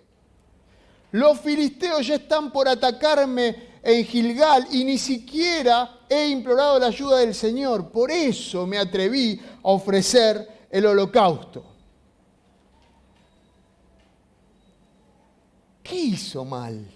los 1.12 1.38
filisteos 1.40 2.07
ya 2.07 2.16
están 2.16 2.50
por 2.50 2.69
atacarme 2.69 3.71
en 3.83 4.04
Gilgal 4.04 4.66
y 4.71 4.85
ni 4.85 4.99
siquiera 4.99 6.00
he 6.09 6.28
implorado 6.28 6.78
la 6.78 6.87
ayuda 6.87 7.19
del 7.19 7.35
Señor. 7.35 7.90
Por 7.90 8.11
eso 8.11 8.66
me 8.66 8.78
atreví 8.78 9.40
a 9.62 9.69
ofrecer 9.69 10.66
el 10.71 10.87
holocausto. 10.87 11.64
¿Qué 15.83 15.97
hizo 15.97 16.45
mal? 16.45 16.91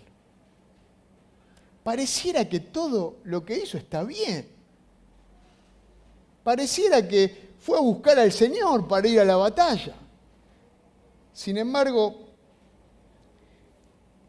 Pareciera 1.86 2.48
que 2.48 2.58
todo 2.58 3.18
lo 3.22 3.44
que 3.44 3.58
hizo 3.58 3.78
está 3.78 4.02
bien. 4.02 4.44
Pareciera 6.42 7.06
que 7.06 7.54
fue 7.60 7.78
a 7.78 7.80
buscar 7.80 8.18
al 8.18 8.32
Señor 8.32 8.88
para 8.88 9.06
ir 9.06 9.20
a 9.20 9.24
la 9.24 9.36
batalla. 9.36 9.94
Sin 11.32 11.56
embargo, 11.56 12.26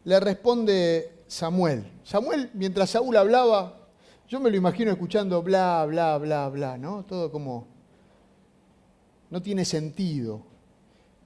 le 0.04 0.20
responde 0.20 1.24
Samuel. 1.26 2.00
Samuel, 2.04 2.48
mientras 2.54 2.90
Saúl 2.90 3.16
hablaba, 3.16 3.88
yo 4.28 4.38
me 4.38 4.50
lo 4.50 4.56
imagino 4.56 4.92
escuchando 4.92 5.42
bla, 5.42 5.84
bla, 5.84 6.16
bla, 6.16 6.48
bla, 6.50 6.78
¿no? 6.78 7.04
Todo 7.06 7.32
como 7.32 7.66
no 9.30 9.42
tiene 9.42 9.64
sentido. 9.64 10.42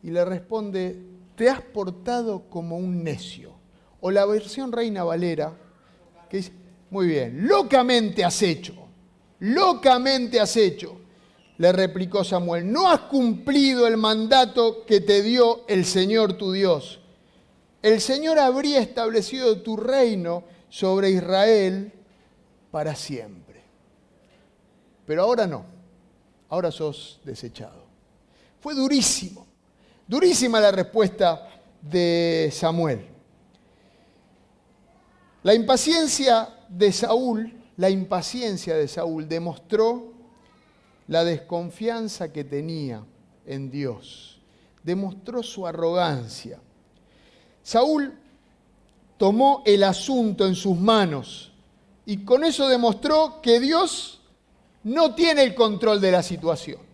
Y 0.03 0.09
le 0.09 0.25
responde, 0.25 0.99
te 1.37 1.51
has 1.51 1.61
portado 1.61 2.49
como 2.49 2.79
un 2.79 3.05
necio. 3.05 3.53
O 4.01 4.11
la 4.11 4.25
versión 4.25 4.73
Reina 4.73 5.05
Valera, 5.05 5.59
muy 6.91 7.07
bien, 7.07 7.47
locamente 7.49 8.25
has 8.25 8.43
hecho, 8.43 8.75
locamente 9.41 10.41
has 10.41 10.57
hecho. 10.57 10.99
Le 11.59 11.71
replicó 11.73 12.25
Samuel, 12.25 12.71
no 12.71 12.89
has 12.91 13.01
cumplido 13.01 13.87
el 13.87 13.97
mandato 13.97 14.85
que 14.85 15.01
te 15.01 15.23
dio 15.23 15.65
el 15.69 15.85
Señor 15.85 16.35
tu 16.35 16.53
Dios. 16.53 17.01
El 17.83 18.01
Señor 18.01 18.39
habría 18.39 18.81
establecido 18.81 19.61
tu 19.63 19.77
reino 19.77 20.45
sobre 20.69 21.11
Israel 21.11 21.93
para 22.71 22.95
siempre. 22.95 23.63
Pero 25.07 25.23
ahora 25.23 25.47
no, 25.47 25.65
ahora 26.49 26.71
sos 26.71 27.21
desechado. 27.25 27.85
Fue 28.61 28.75
durísimo. 28.75 29.47
Durísima 30.07 30.61
la 30.61 30.71
respuesta 30.71 31.49
de 31.81 32.51
Samuel. 32.53 33.12
La 35.43 35.55
impaciencia 35.55 36.49
de 36.69 36.93
Saúl, 36.93 37.53
la 37.77 37.91
impaciencia 37.91 38.77
de 38.77 38.87
Saúl 38.87 39.29
demostró 39.29 40.13
la 41.09 41.25
desconfianza 41.25 42.33
que 42.33 42.45
tenía 42.45 43.05
en 43.47 43.71
Dios. 43.71 44.41
Demostró 44.83 45.43
su 45.43 45.67
arrogancia. 45.67 46.61
Saúl 47.63 48.19
tomó 49.17 49.63
el 49.67 49.85
asunto 49.85 50.47
en 50.47 50.55
sus 50.55 50.77
manos 50.77 51.53
y 52.07 52.25
con 52.25 52.45
eso 52.45 52.69
demostró 52.69 53.41
que 53.41 53.61
Dios 53.61 54.21
no 54.85 55.15
tiene 55.15 55.43
el 55.43 55.55
control 55.55 56.01
de 56.01 56.11
la 56.11 56.23
situación. 56.23 56.92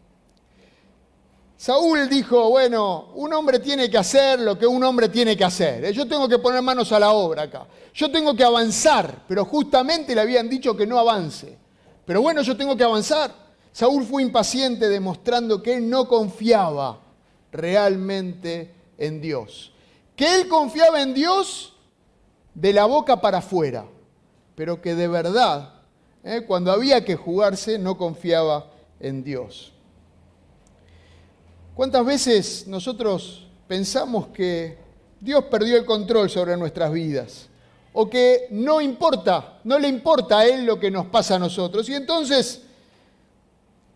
Saúl 1.59 2.09
dijo, 2.09 2.51
bueno, 2.51 3.09
un 3.17 3.33
hombre 3.33 3.59
tiene 3.59 3.91
que 3.91 3.99
hacer 3.99 4.39
lo 4.39 4.57
que 4.57 4.65
un 4.65 4.83
hombre 4.85 5.09
tiene 5.09 5.37
que 5.37 5.43
hacer. 5.43 5.85
¿eh? 5.87 5.93
Yo 5.93 6.07
tengo 6.07 6.29
que 6.29 6.39
poner 6.39 6.63
manos 6.63 6.93
a 6.93 7.01
la 7.01 7.11
obra 7.11 7.43
acá. 7.43 7.67
Yo 7.93 8.13
tengo 8.13 8.37
que 8.37 8.45
avanzar, 8.45 9.25
pero 9.27 9.45
justamente 9.45 10.15
le 10.15 10.21
habían 10.21 10.49
dicho 10.49 10.77
que 10.77 10.87
no 10.87 11.01
avance. 11.01 11.59
Pero 12.05 12.23
bueno, 12.23 12.43
yo 12.43 12.57
tengo 12.57 12.77
que 12.77 12.85
avanzar. 12.85 13.35
Saúl 13.73 14.05
fue 14.05 14.23
impaciente 14.23 14.89
demostrando 14.89 15.61
que 15.61 15.75
él 15.75 15.91
no 15.91 16.07
confiaba 16.07 17.01
realmente 17.51 18.73
en 18.97 19.21
Dios. 19.21 19.73
Que 20.15 20.37
él 20.37 20.47
confiaba 20.47 21.03
en 21.03 21.13
Dios 21.13 21.75
de 22.55 22.73
la 22.73 22.85
boca 22.85 23.21
para 23.21 23.39
afuera, 23.39 23.85
pero 24.55 24.81
que 24.81 24.95
de 24.95 25.09
verdad, 25.09 25.75
¿eh? 26.23 26.45
cuando 26.47 26.71
había 26.71 27.05
que 27.05 27.17
jugarse, 27.17 27.81
no 27.81 27.99
confiaba 27.99 28.71
en 29.01 29.25
Dios. 29.25 29.73
¿Cuántas 31.79 32.05
veces 32.05 32.67
nosotros 32.67 33.47
pensamos 33.69 34.27
que 34.35 34.77
Dios 35.21 35.45
perdió 35.45 35.77
el 35.77 35.85
control 35.85 36.29
sobre 36.29 36.57
nuestras 36.57 36.91
vidas? 36.91 37.47
O 37.93 38.11
que 38.11 38.49
no 38.51 38.81
importa, 38.81 39.61
no 39.63 39.79
le 39.79 39.87
importa 39.87 40.41
a 40.41 40.45
Él 40.45 40.67
lo 40.67 40.81
que 40.81 40.91
nos 40.91 41.07
pasa 41.07 41.37
a 41.37 41.39
nosotros. 41.39 41.89
Y 41.89 41.95
entonces 41.95 42.63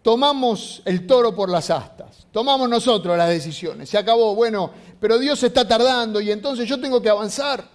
tomamos 0.00 0.80
el 0.84 1.08
toro 1.08 1.34
por 1.34 1.50
las 1.50 1.70
astas, 1.70 2.24
tomamos 2.30 2.68
nosotros 2.68 3.18
las 3.18 3.28
decisiones. 3.28 3.88
Se 3.88 3.98
acabó, 3.98 4.36
bueno, 4.36 4.70
pero 5.00 5.18
Dios 5.18 5.42
está 5.42 5.66
tardando 5.66 6.20
y 6.20 6.30
entonces 6.30 6.68
yo 6.68 6.80
tengo 6.80 7.02
que 7.02 7.08
avanzar. 7.08 7.68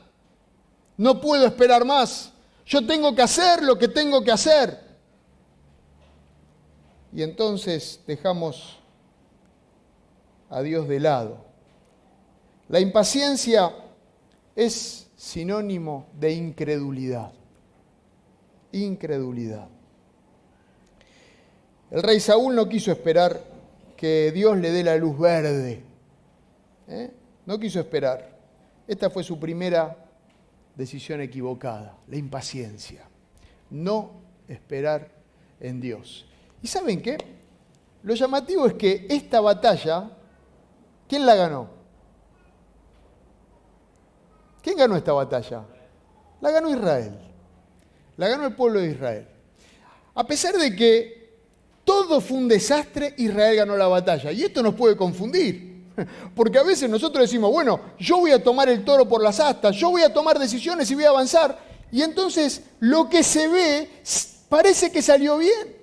No 0.95 1.19
puedo 1.19 1.45
esperar 1.45 1.83
más. 1.83 2.31
Yo 2.65 2.87
tengo 2.87 3.13
que 3.13 3.23
hacer 3.23 3.61
lo 3.61 3.77
que 3.77 3.89
tengo 3.89 4.23
que 4.23 4.31
hacer. 4.31 4.79
Y 7.11 7.23
entonces 7.23 7.99
dejamos 8.07 8.77
a 10.49 10.61
Dios 10.61 10.87
de 10.87 10.99
lado. 10.99 11.45
La 12.69 12.79
impaciencia 12.79 13.71
es 14.55 15.09
sinónimo 15.15 16.07
de 16.19 16.33
incredulidad. 16.33 17.31
Incredulidad. 18.71 19.67
El 21.89 22.03
rey 22.03 22.19
Saúl 22.19 22.55
no 22.55 22.67
quiso 22.67 22.91
esperar 22.91 23.41
que 23.95 24.31
Dios 24.33 24.57
le 24.57 24.71
dé 24.71 24.83
la 24.83 24.97
luz 24.97 25.17
verde. 25.17 25.81
¿eh? 26.87 27.11
No 27.45 27.57
quiso 27.59 27.79
esperar. 27.79 28.37
Esta 28.87 29.09
fue 29.09 29.23
su 29.23 29.39
primera 29.39 29.95
decisión 30.75 31.21
equivocada, 31.21 31.97
la 32.07 32.17
impaciencia. 32.17 33.07
No 33.69 34.11
esperar 34.47 35.09
en 35.59 35.79
Dios. 35.79 36.25
¿Y 36.61 36.67
saben 36.67 37.01
qué? 37.01 37.17
Lo 38.03 38.13
llamativo 38.15 38.67
es 38.67 38.73
que 38.73 39.07
esta 39.09 39.41
batalla 39.41 40.11
¿Quién 41.07 41.25
la 41.25 41.35
ganó? 41.35 41.69
¿Quién 44.61 44.77
ganó 44.77 44.97
esta 44.97 45.13
batalla? 45.13 45.63
La 46.41 46.51
ganó 46.51 46.69
Israel. 46.69 47.17
La 48.17 48.27
ganó 48.27 48.45
el 48.45 48.55
pueblo 48.55 48.79
de 48.79 48.91
Israel. 48.91 49.27
A 50.15 50.25
pesar 50.25 50.55
de 50.55 50.75
que 50.75 51.37
todo 51.85 52.19
fue 52.19 52.37
un 52.37 52.47
desastre, 52.47 53.13
Israel 53.17 53.55
ganó 53.55 53.77
la 53.77 53.87
batalla. 53.87 54.31
Y 54.31 54.43
esto 54.43 54.61
nos 54.61 54.75
puede 54.75 54.97
confundir. 54.97 55.85
Porque 56.35 56.57
a 56.57 56.63
veces 56.63 56.89
nosotros 56.89 57.23
decimos, 57.23 57.51
bueno, 57.51 57.79
yo 57.97 58.17
voy 58.17 58.31
a 58.31 58.43
tomar 58.43 58.67
el 58.67 58.83
toro 58.83 59.07
por 59.07 59.23
las 59.23 59.39
astas, 59.39 59.75
yo 59.75 59.91
voy 59.91 60.01
a 60.01 60.13
tomar 60.13 60.37
decisiones 60.37 60.89
y 60.91 60.95
voy 60.95 61.05
a 61.05 61.09
avanzar. 61.09 61.57
Y 61.91 62.01
entonces 62.01 62.63
lo 62.79 63.07
que 63.07 63.23
se 63.23 63.47
ve 63.47 63.89
parece 64.49 64.91
que 64.91 65.01
salió 65.01 65.37
bien 65.37 65.76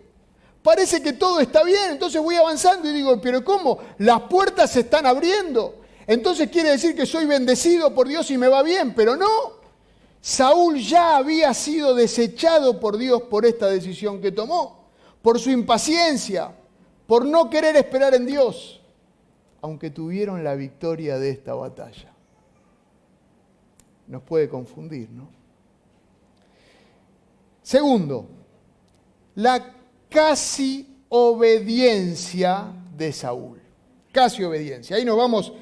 parece 0.65 1.03
que 1.03 1.13
todo 1.13 1.41
está 1.41 1.63
bien, 1.63 1.91
entonces 1.91 2.21
voy 2.23 2.37
avanzando 2.37 2.89
y 2.89 2.93
digo, 2.95 3.21
pero 3.21 3.45
¿cómo? 3.45 3.79
Las 3.99 4.23
puertas 4.23 4.71
se 4.71 4.81
están 4.81 5.05
abriendo. 5.05 5.83
Entonces 6.07 6.49
quiere 6.49 6.71
decir 6.71 6.97
que 6.97 7.05
soy 7.05 7.27
bendecido 7.27 7.95
por 7.95 8.09
Dios 8.09 8.31
y 8.31 8.39
me 8.39 8.49
va 8.49 8.63
bien, 8.63 8.95
pero 8.95 9.15
no. 9.15 9.29
Saúl 10.23 10.79
ya 10.79 11.17
había 11.19 11.53
sido 11.53 11.95
desechado 11.95 12.81
por 12.81 12.97
Dios 12.97 13.25
por 13.25 13.45
esta 13.45 13.67
decisión 13.67 14.23
que 14.23 14.33
tomó, 14.33 14.89
por 15.21 15.39
su 15.39 15.51
impaciencia, 15.51 16.51
por 17.07 17.27
no 17.27 17.51
querer 17.51 17.77
esperar 17.77 18.15
en 18.15 18.25
Dios, 18.25 18.81
aunque 19.61 19.91
tuvieron 19.91 20.43
la 20.43 20.55
victoria 20.55 21.19
de 21.19 21.29
esta 21.29 21.53
batalla. 21.53 22.11
Nos 24.07 24.23
puede 24.23 24.49
confundir, 24.49 25.11
¿no? 25.11 25.29
Segundo, 27.63 28.27
la 29.35 29.75
casi 30.15 30.87
obediencia 31.09 32.67
de 32.97 33.13
Saúl. 33.13 33.61
Casi 34.13 34.45
obediencia. 34.45 34.95
Ahí 34.95 35.05
nos 35.05 35.17
vamos 35.17 35.53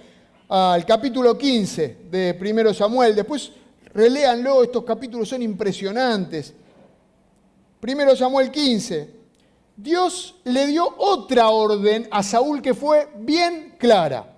al 0.47 0.85
capítulo 0.85 1.39
15 1.39 1.97
de 2.11 2.39
1 2.39 2.75
Samuel. 2.75 3.17
Después 3.17 3.51
reléanlo, 3.95 4.63
estos 4.63 4.85
capítulos 4.85 5.31
son 5.31 5.41
impresionantes. 5.41 6.53
Primero 7.81 8.15
Samuel 8.15 8.51
15. 8.51 9.23
Dios 9.75 10.35
le 10.45 10.67
dio 10.67 10.87
otra 10.99 11.49
orden 11.49 12.07
a 12.11 12.23
Saúl 12.23 12.61
que 12.61 12.75
fue 12.75 13.09
bien 13.21 13.77
clara. 13.79 14.37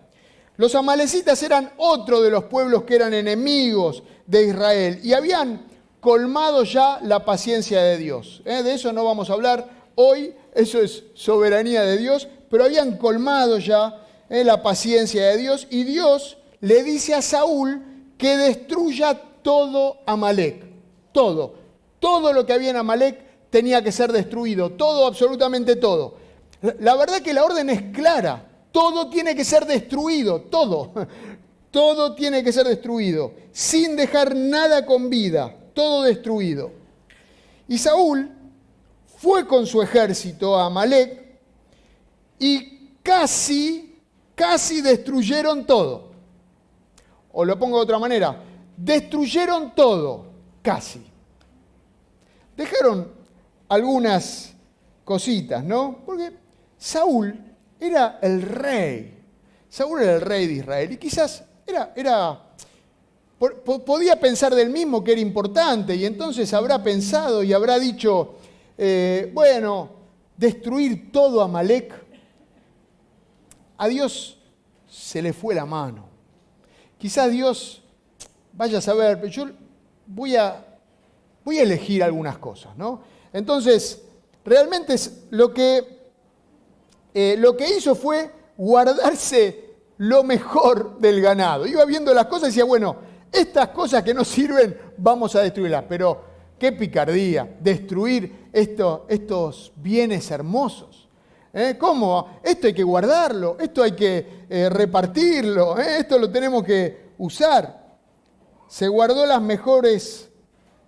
Los 0.56 0.76
amalecitas 0.76 1.42
eran 1.42 1.72
otro 1.76 2.22
de 2.22 2.30
los 2.30 2.44
pueblos 2.44 2.84
que 2.84 2.94
eran 2.94 3.12
enemigos 3.14 4.04
de 4.28 4.46
Israel 4.46 5.00
y 5.02 5.12
habían 5.12 5.66
colmado 5.98 6.62
ya 6.62 7.00
la 7.02 7.24
paciencia 7.24 7.82
de 7.82 7.98
Dios. 7.98 8.42
¿eh? 8.44 8.62
De 8.62 8.74
eso 8.74 8.92
no 8.92 9.04
vamos 9.04 9.28
a 9.28 9.32
hablar 9.32 9.83
hoy, 9.96 10.34
eso 10.54 10.80
es 10.80 11.04
soberanía 11.14 11.82
de 11.82 11.98
Dios, 11.98 12.28
pero 12.50 12.64
habían 12.64 12.96
colmado 12.96 13.58
ya 13.58 14.04
¿eh? 14.28 14.44
la 14.44 14.62
paciencia 14.62 15.26
de 15.28 15.36
Dios 15.38 15.66
y 15.70 15.84
Dios 15.84 16.38
le 16.60 16.82
dice 16.82 17.14
a 17.14 17.22
Saúl 17.22 17.82
que 18.16 18.36
destruya 18.36 19.20
todo 19.42 19.98
Amalek, 20.06 20.64
todo, 21.12 21.54
todo 21.98 22.32
lo 22.32 22.46
que 22.46 22.52
había 22.52 22.70
en 22.70 22.76
Amalek 22.76 23.50
tenía 23.50 23.82
que 23.82 23.92
ser 23.92 24.12
destruido, 24.12 24.72
todo, 24.72 25.06
absolutamente 25.06 25.76
todo. 25.76 26.16
La 26.80 26.96
verdad 26.96 27.20
que 27.20 27.34
la 27.34 27.44
orden 27.44 27.70
es 27.70 27.82
clara, 27.92 28.44
todo 28.72 29.08
tiene 29.08 29.36
que 29.36 29.44
ser 29.44 29.66
destruido, 29.66 30.40
todo. 30.42 30.92
Todo 31.70 32.14
tiene 32.14 32.44
que 32.44 32.52
ser 32.52 32.68
destruido, 32.68 33.32
sin 33.50 33.96
dejar 33.96 34.36
nada 34.36 34.86
con 34.86 35.10
vida, 35.10 35.52
todo 35.74 36.04
destruido. 36.04 36.70
Y 37.66 37.78
Saúl 37.78 38.30
fue 39.24 39.46
con 39.46 39.66
su 39.66 39.80
ejército 39.80 40.54
a 40.54 40.66
Amalek 40.66 41.24
y 42.38 42.90
casi, 43.02 43.98
casi 44.34 44.82
destruyeron 44.82 45.64
todo. 45.64 46.10
O 47.32 47.42
lo 47.42 47.58
pongo 47.58 47.78
de 47.78 47.84
otra 47.84 47.98
manera, 47.98 48.38
destruyeron 48.76 49.74
todo, 49.74 50.26
casi. 50.60 51.02
Dejaron 52.54 53.10
algunas 53.66 54.52
cositas, 55.06 55.64
¿no? 55.64 56.00
Porque 56.04 56.30
Saúl 56.76 57.34
era 57.80 58.18
el 58.20 58.42
rey. 58.42 59.24
Saúl 59.70 60.02
era 60.02 60.16
el 60.16 60.20
rey 60.20 60.46
de 60.48 60.52
Israel 60.52 60.92
y 60.92 60.96
quizás 60.98 61.42
era, 61.66 61.94
era 61.96 62.42
podía 63.38 64.20
pensar 64.20 64.54
del 64.54 64.68
mismo 64.68 65.02
que 65.02 65.12
era 65.12 65.20
importante 65.22 65.96
y 65.96 66.04
entonces 66.04 66.52
habrá 66.52 66.82
pensado 66.82 67.42
y 67.42 67.54
habrá 67.54 67.78
dicho, 67.78 68.36
eh, 68.76 69.30
bueno, 69.32 69.90
destruir 70.36 71.12
todo 71.12 71.40
Amalek, 71.42 71.94
a 73.76 73.88
Dios 73.88 74.38
se 74.88 75.20
le 75.20 75.32
fue 75.32 75.54
la 75.54 75.66
mano. 75.66 76.06
Quizás 76.98 77.30
Dios, 77.30 77.82
vaya 78.52 78.78
a 78.78 78.80
saber, 78.80 79.20
pero 79.20 79.28
yo 79.32 79.46
voy 80.06 80.36
a, 80.36 80.64
voy 81.44 81.58
a 81.58 81.62
elegir 81.62 82.02
algunas 82.02 82.38
cosas, 82.38 82.76
¿no? 82.76 83.02
Entonces, 83.32 84.02
realmente 84.44 84.94
lo 85.30 85.52
que 85.52 85.94
eh, 87.14 87.36
lo 87.38 87.56
que 87.56 87.76
hizo 87.76 87.94
fue 87.94 88.28
guardarse 88.56 89.76
lo 89.98 90.24
mejor 90.24 90.98
del 90.98 91.20
ganado. 91.20 91.64
Iba 91.64 91.84
viendo 91.84 92.12
las 92.12 92.26
cosas 92.26 92.48
y 92.48 92.50
decía, 92.50 92.64
bueno, 92.64 92.96
estas 93.30 93.68
cosas 93.68 94.02
que 94.02 94.12
no 94.12 94.24
sirven, 94.24 94.76
vamos 94.98 95.36
a 95.36 95.40
destruirlas. 95.42 95.84
Pero 95.88 96.33
qué 96.58 96.72
picardía, 96.72 97.56
destruir 97.60 98.48
estos 98.52 99.72
bienes 99.76 100.30
hermosos. 100.30 101.08
¿Eh? 101.52 101.76
¿Cómo? 101.78 102.40
Esto 102.42 102.66
hay 102.66 102.74
que 102.74 102.82
guardarlo, 102.82 103.56
esto 103.60 103.82
hay 103.82 103.92
que 103.92 104.44
eh, 104.48 104.68
repartirlo, 104.68 105.78
esto 105.78 106.18
lo 106.18 106.30
tenemos 106.30 106.64
que 106.64 107.12
usar. 107.18 107.96
Se 108.66 108.88
guardó 108.88 109.24
las 109.24 109.40
mejores, 109.40 110.28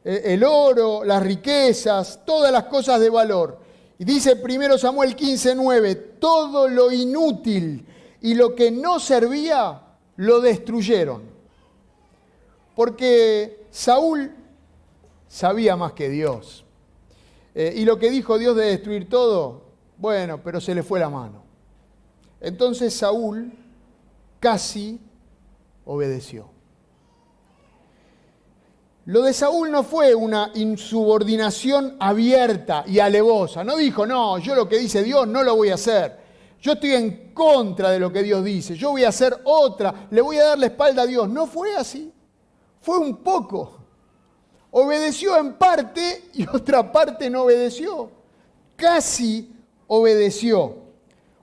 el 0.03 0.43
oro, 0.43 1.05
las 1.05 1.23
riquezas, 1.23 2.21
todas 2.25 2.51
las 2.51 2.65
cosas 2.65 3.01
de 3.01 3.11
valor. 3.11 3.61
Y 3.99 4.05
dice 4.05 4.37
primero 4.37 4.77
Samuel 4.77 5.17
15:9, 5.17 6.19
todo 6.19 6.69
lo 6.69 6.93
inútil 6.93 7.87
y 8.21 8.35
lo 8.35 8.55
que 8.55 8.71
no 8.71 8.99
servía 8.99 9.81
lo 10.17 10.41
destruyeron. 10.41 11.23
Porque 12.75 13.67
Saúl 13.71 14.35
sabía 15.29 15.77
más 15.77 15.93
que 15.93 16.09
Dios. 16.09 16.65
Eh, 17.55 17.73
y 17.77 17.85
lo 17.85 17.99
que 17.99 18.11
dijo 18.11 18.39
Dios 18.39 18.57
de 18.57 18.67
destruir 18.67 19.09
todo, 19.09 19.63
bueno, 19.97 20.43
pero 20.43 20.61
se 20.61 20.75
le 20.75 20.83
fue 20.83 21.01
la 21.01 21.09
mano. 21.09 21.43
Entonces 22.41 22.95
Saúl 22.95 23.53
casi 24.41 25.01
obedeció. 25.85 26.51
Lo 29.07 29.23
de 29.23 29.33
Saúl 29.33 29.71
no 29.71 29.85
fue 29.85 30.15
una 30.15 30.51
insubordinación 30.55 31.97
abierta 32.01 32.85
y 32.87 32.99
alevosa. 32.99 33.63
No 33.63 33.77
dijo, 33.77 34.05
no, 34.05 34.39
yo 34.39 34.55
lo 34.55 34.69
que 34.69 34.79
dice 34.79 35.03
Dios 35.05 35.29
no 35.29 35.45
lo 35.45 35.55
voy 35.55 35.71
a 35.71 35.75
hacer. 35.75 36.27
Yo 36.61 36.73
estoy 36.73 36.95
en 36.95 37.33
contra 37.33 37.91
de 37.91 38.01
lo 38.01 38.13
que 38.13 38.25
Dios 38.25 38.45
dice. 38.45 38.75
Yo 38.75 38.91
voy 38.91 39.05
a 39.05 39.11
hacer 39.11 39.41
otra. 39.45 40.09
Le 40.11 40.21
voy 40.21 40.39
a 40.39 40.47
dar 40.47 40.59
la 40.59 40.67
espalda 40.67 41.03
a 41.03 41.07
Dios. 41.07 41.29
No 41.29 41.47
fue 41.47 41.77
así. 41.77 42.13
Fue 42.81 42.99
un 42.99 43.19
poco. 43.19 43.86
Obedeció 44.79 45.39
en 45.39 45.55
parte 45.55 46.29
y 46.35 46.47
otra 46.53 46.93
parte 46.93 47.31
no 47.31 47.45
obedeció. 47.45 48.11
Casi 48.77 49.51
obedeció. 49.87 50.77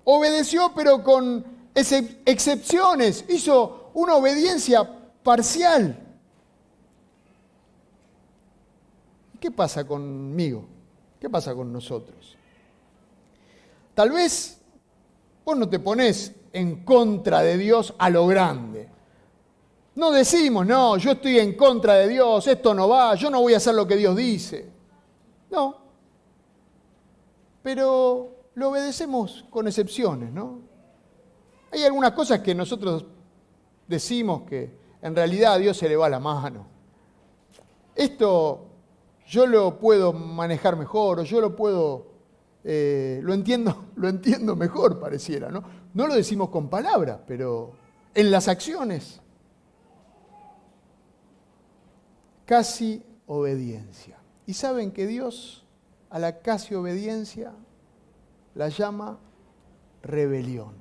Obedeció 0.03 0.71
pero 0.75 1.03
con 1.03 1.43
excepciones. 1.73 3.25
Hizo 3.27 3.89
una 3.95 4.17
obediencia 4.17 4.87
parcial. 5.23 5.97
¿Qué 9.39 9.49
pasa 9.49 9.83
conmigo? 9.83 10.65
¿Qué 11.19 11.27
pasa 11.27 11.55
con 11.55 11.73
nosotros? 11.73 12.37
Tal 13.95 14.11
vez 14.11 14.59
vos 15.43 15.57
no 15.57 15.67
te 15.67 15.79
pones 15.79 16.33
en 16.51 16.85
contra 16.85 17.41
de 17.41 17.57
Dios 17.57 17.95
a 17.97 18.11
lo 18.11 18.27
grande. 18.27 18.92
No 19.95 20.11
decimos, 20.11 20.65
no, 20.65 20.97
yo 20.97 21.11
estoy 21.11 21.39
en 21.39 21.53
contra 21.53 21.93
de 21.95 22.07
Dios, 22.07 22.47
esto 22.47 22.73
no 22.73 22.89
va, 22.89 23.13
yo 23.15 23.29
no 23.29 23.41
voy 23.41 23.53
a 23.53 23.57
hacer 23.57 23.75
lo 23.75 23.87
que 23.87 23.95
Dios 23.95 24.15
dice. 24.15 24.69
No. 25.51 25.77
Pero 27.61 28.31
lo 28.55 28.69
obedecemos 28.69 29.45
con 29.49 29.67
excepciones, 29.67 30.31
¿no? 30.31 30.61
Hay 31.71 31.83
algunas 31.83 32.11
cosas 32.11 32.39
que 32.39 32.53
nosotros 32.53 33.05
decimos 33.87 34.43
que 34.43 34.77
en 35.01 35.15
realidad 35.15 35.53
a 35.53 35.57
Dios 35.57 35.77
se 35.77 35.89
le 35.89 35.95
va 35.95 36.09
la 36.09 36.19
mano. 36.19 36.67
Esto 37.95 38.67
yo 39.27 39.47
lo 39.47 39.79
puedo 39.79 40.13
manejar 40.13 40.75
mejor 40.75 41.19
o 41.19 41.23
yo 41.23 41.39
lo 41.41 41.55
puedo, 41.55 42.07
eh, 42.63 43.19
lo, 43.23 43.33
entiendo, 43.33 43.85
lo 43.95 44.07
entiendo 44.09 44.55
mejor, 44.55 44.99
pareciera, 44.99 45.49
¿no? 45.49 45.63
No 45.93 46.07
lo 46.07 46.15
decimos 46.15 46.49
con 46.49 46.69
palabras, 46.69 47.19
pero 47.27 47.71
en 48.13 48.31
las 48.31 48.47
acciones. 48.47 49.19
Casi 52.53 53.01
obediencia. 53.25 54.15
Y 54.45 54.53
saben 54.53 54.91
que 54.91 55.07
Dios 55.07 55.65
a 56.11 56.19
la 56.19 56.37
casi 56.41 56.75
obediencia 56.75 57.51
la 58.53 58.69
llama 58.69 59.17
rebelión. 60.03 60.75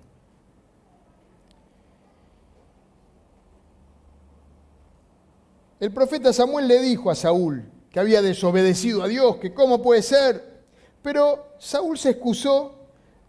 El 5.81 5.95
profeta 5.95 6.35
Samuel 6.35 6.69
le 6.69 6.79
dijo 6.79 7.11
a 7.11 7.15
Saúl, 7.15 7.65
que 7.91 7.99
había 7.99 8.21
desobedecido 8.21 9.03
a 9.03 9.09
Dios, 9.09 9.37
que 9.37 9.55
cómo 9.55 9.81
puede 9.81 10.03
ser. 10.03 10.65
Pero 11.01 11.55
Saúl 11.59 11.97
se 11.97 12.11
excusó 12.11 12.75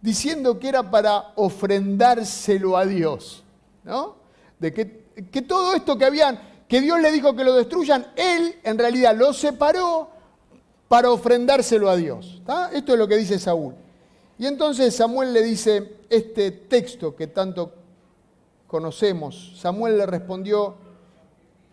diciendo 0.01 0.59
que 0.59 0.67
era 0.67 0.91
para 0.91 1.31
ofrendárselo 1.37 2.75
a 2.75 2.85
Dios, 2.85 3.41
¿no? 3.85 4.17
De 4.59 4.73
que, 4.73 5.05
que 5.31 5.41
todo 5.43 5.73
esto 5.73 5.97
que 5.97 6.03
habían, 6.03 6.52
que 6.73 6.81
Dios 6.81 6.99
le 6.99 7.11
dijo 7.11 7.35
que 7.35 7.43
lo 7.43 7.53
destruyan, 7.53 8.07
él 8.15 8.59
en 8.63 8.79
realidad 8.79 9.15
lo 9.15 9.31
separó 9.31 10.09
para 10.87 11.11
ofrendárselo 11.11 11.87
a 11.87 11.95
Dios. 11.95 12.41
Esto 12.71 12.93
es 12.93 12.97
lo 12.97 13.07
que 13.07 13.15
dice 13.15 13.37
Saúl. 13.37 13.75
Y 14.39 14.47
entonces 14.47 14.95
Samuel 14.95 15.33
le 15.33 15.43
dice 15.43 15.97
este 16.09 16.49
texto 16.49 17.15
que 17.15 17.27
tanto 17.27 17.75
conocemos. 18.65 19.53
Samuel 19.55 19.99
le 19.99 20.07
respondió, 20.07 20.73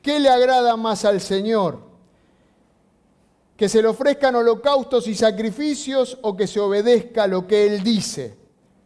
¿qué 0.03 0.21
le 0.21 0.29
agrada 0.29 0.77
más 0.77 1.07
al 1.07 1.23
Señor? 1.23 1.79
que 3.57 3.71
se 3.71 3.81
le 3.81 3.89
ofrezcan 3.89 4.35
holocaustos 4.35 5.09
y 5.09 5.15
sacrificios 5.15 6.19
o 6.21 6.37
que 6.37 6.47
se 6.47 6.61
obedezca 6.61 7.27
lo 7.27 7.47
que 7.47 7.67
Él 7.67 7.83
dice. 7.83 8.37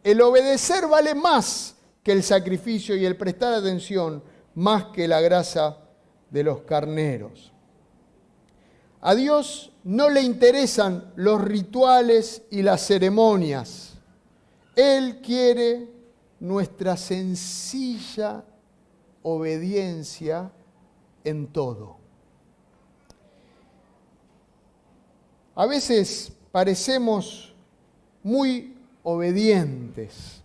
El 0.05 0.21
obedecer 0.21 0.87
vale 0.87 1.17
más 1.17 1.75
que 2.05 2.13
el 2.13 2.23
sacrificio 2.23 2.95
y 2.95 3.05
el 3.05 3.17
prestar 3.17 3.53
atención 3.53 4.23
más 4.55 4.85
que 4.93 5.09
la 5.09 5.21
grasa 5.21 5.79
de 6.31 6.45
los 6.45 6.63
carneros. 6.63 7.53
A 9.01 9.15
Dios 9.15 9.73
no 9.85 10.09
le 10.09 10.23
interesan 10.23 11.13
los 11.17 11.41
rituales 11.43 12.43
y 12.51 12.63
las 12.63 12.87
ceremonias. 12.87 13.99
Él 14.75 15.21
quiere 15.21 15.89
nuestra 16.41 16.97
sencilla 16.97 18.45
obediencia 19.23 20.51
en 21.23 21.47
todo. 21.49 21.99
A 25.55 25.67
veces 25.67 26.33
parecemos 26.51 27.55
muy 28.23 28.77
obedientes. 29.03 30.43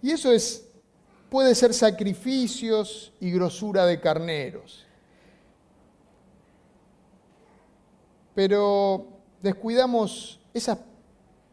Y 0.00 0.12
eso 0.12 0.32
es, 0.32 0.66
puede 1.28 1.54
ser 1.54 1.74
sacrificios 1.74 3.12
y 3.20 3.30
grosura 3.30 3.84
de 3.86 4.00
carneros. 4.00 4.83
Pero 8.34 9.06
descuidamos 9.42 10.40
esas 10.52 10.78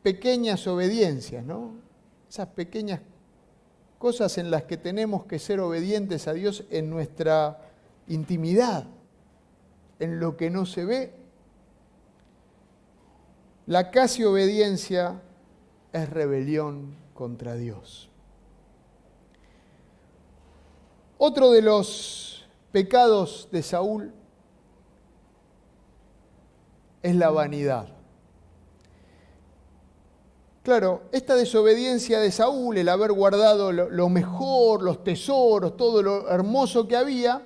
pequeñas 0.01 0.65
obediencias, 0.67 1.45
¿no? 1.45 1.75
Esas 2.29 2.47
pequeñas 2.47 3.01
cosas 3.97 4.37
en 4.37 4.49
las 4.49 4.63
que 4.63 4.77
tenemos 4.77 5.25
que 5.25 5.37
ser 5.37 5.59
obedientes 5.59 6.27
a 6.27 6.33
Dios 6.33 6.63
en 6.71 6.89
nuestra 6.89 7.59
intimidad, 8.07 8.87
en 9.99 10.19
lo 10.19 10.37
que 10.37 10.49
no 10.49 10.65
se 10.65 10.85
ve. 10.85 11.13
La 13.67 13.91
casi 13.91 14.23
obediencia 14.23 15.21
es 15.93 16.09
rebelión 16.09 16.95
contra 17.13 17.55
Dios. 17.55 18.09
Otro 21.19 21.51
de 21.51 21.61
los 21.61 22.49
pecados 22.71 23.47
de 23.51 23.61
Saúl 23.61 24.11
es 27.03 27.15
la 27.15 27.29
vanidad. 27.29 27.87
Claro, 30.63 31.01
esta 31.11 31.35
desobediencia 31.35 32.19
de 32.19 32.31
Saúl, 32.31 32.77
el 32.77 32.87
haber 32.89 33.11
guardado 33.13 33.71
lo, 33.71 34.09
mejor, 34.09 34.83
los 34.83 35.03
tesoros, 35.03 35.75
todo 35.75 36.03
lo 36.03 36.29
hermoso 36.29 36.87
que 36.87 36.95
había, 36.95 37.41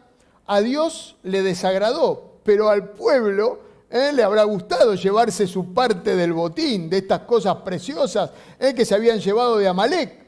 a 0.46 0.60
Dios 0.60 1.15
le 1.24 1.41
desagradó, 1.41 2.39
pero 2.44 2.70
al 2.70 2.89
pueblo 2.89 3.60
eh, 3.89 4.12
le 4.13 4.22
habrá 4.22 4.44
gustado 4.44 4.96
llevarse 4.96 5.48
su 5.48 5.74
parte 5.74 6.13
del 6.18 6.34
botín, 6.34 6.89
de 6.89 6.98
estas 6.98 7.22
cosas 7.22 7.56
preciosas 7.58 8.32
eh, 8.60 8.74
que 8.74 8.84
se 8.84 8.96
habían 8.96 9.20
llevado 9.20 9.58
de 9.58 9.70
Amalek. 9.70 10.26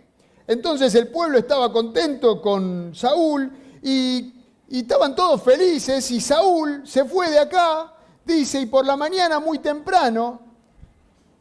Entonces 0.48 0.96
el 0.96 1.10
pueblo 1.10 1.38
estaba 1.40 1.74
contento 1.74 2.42
con 2.42 2.96
Saúl 2.96 3.52
y, 3.84 4.34
y 4.70 4.80
estaban 4.80 5.13
todos 5.13 5.42
felices 5.42 6.10
y 6.12 6.22
Saúl 6.22 6.88
se 6.88 7.04
fue 7.04 7.30
de 7.30 7.40
acá, 7.40 7.96
dice, 8.36 8.62
y 8.62 8.66
por 8.66 8.86
la 8.86 8.96
mañana 8.96 9.40
muy 9.40 9.60
temprano 9.60 10.40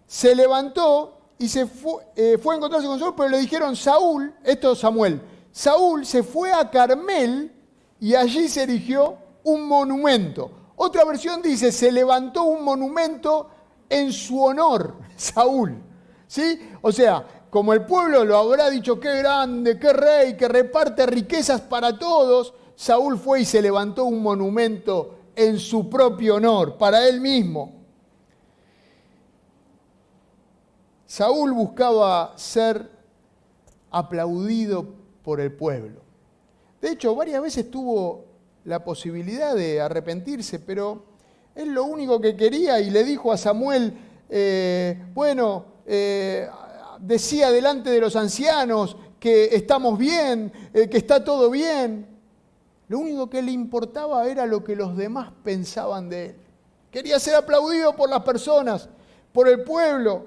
se 0.07 0.35
levantó 0.35 1.19
y 1.39 1.49
se 1.49 1.69
eh, 2.17 2.39
fue, 2.39 2.55
a 2.55 2.57
encontrarse 2.57 2.87
con 2.87 2.99
Saúl, 2.99 3.15
pero 3.17 3.29
le 3.29 3.39
dijeron 3.39 3.77
Saúl, 3.77 4.35
esto 4.43 4.73
es 4.73 4.79
Samuel, 4.79 5.21
Saúl 5.53 6.07
se 6.07 6.23
fue 6.23 6.53
a 6.53 6.71
Carmel 6.71 7.53
y 8.01 8.15
allí 8.15 8.49
se 8.49 8.63
erigió 8.63 9.17
un 9.45 9.67
monumento. 9.67 10.51
Otra 10.77 11.05
versión 11.05 11.43
dice, 11.43 11.73
se 11.73 11.91
levantó 11.91 12.45
un 12.45 12.63
monumento 12.63 13.49
en 13.89 14.13
su 14.13 14.43
honor, 14.43 14.95
Saúl. 15.17 15.83
¿Sí? 16.27 16.59
O 16.83 16.91
sea, 16.91 17.25
como 17.51 17.73
el 17.73 17.87
pueblo 17.87 18.25
lo 18.25 18.37
habrá 18.37 18.69
dicho, 18.69 18.99
qué 18.99 19.17
grande, 19.19 19.79
qué 19.79 19.93
rey, 19.93 20.37
que 20.37 20.49
reparte 20.49 21.07
riquezas 21.07 21.61
para 21.61 21.99
todos, 21.99 22.53
Saúl 22.75 23.19
fue 23.19 23.41
y 23.41 23.45
se 23.45 23.63
levantó 23.63 24.05
un 24.05 24.23
monumento 24.23 25.16
en 25.37 25.59
su 25.59 25.89
propio 25.89 26.37
honor, 26.37 26.77
para 26.77 27.07
él 27.07 27.21
mismo. 27.21 27.75
Saúl 31.07 31.53
buscaba 31.53 32.33
ser 32.37 32.91
aplaudido 33.91 34.95
por 35.23 35.41
el 35.41 35.53
pueblo. 35.53 36.01
De 36.81 36.91
hecho, 36.91 37.15
varias 37.15 37.43
veces 37.43 37.71
tuvo 37.71 38.25
la 38.65 38.83
posibilidad 38.83 39.55
de 39.55 39.81
arrepentirse, 39.81 40.59
pero 40.59 41.05
él 41.55 41.73
lo 41.73 41.85
único 41.85 42.21
que 42.21 42.37
quería 42.37 42.81
y 42.81 42.91
le 42.91 43.05
dijo 43.05 43.33
a 43.33 43.37
Samuel, 43.37 43.97
eh, 44.29 45.05
bueno, 45.15 45.65
eh, 45.87 46.49
decía 46.99 47.51
delante 47.51 47.91
de 47.91 48.01
los 48.01 48.17
ancianos 48.17 48.97
que 49.21 49.55
estamos 49.55 49.99
bien, 49.99 50.53
eh, 50.75 50.89
que 50.89 50.99
está 50.99 51.25
todo 51.25 51.51
bien. 51.51 52.16
Lo 52.89 52.99
único 52.99 53.29
que 53.29 53.43
le 53.43 53.53
importaba 53.53 54.27
era 54.29 54.47
lo 54.47 54.63
que 54.63 54.77
los 54.77 54.97
demás 54.97 55.33
pensaban 55.43 56.09
de 56.09 56.27
él. 56.27 56.37
Quería 56.91 57.19
ser 57.19 57.35
aplaudido 57.35 57.95
por 57.97 58.09
las 58.09 58.23
personas, 58.23 58.89
por 59.33 59.49
el 59.49 59.63
pueblo. 59.65 60.27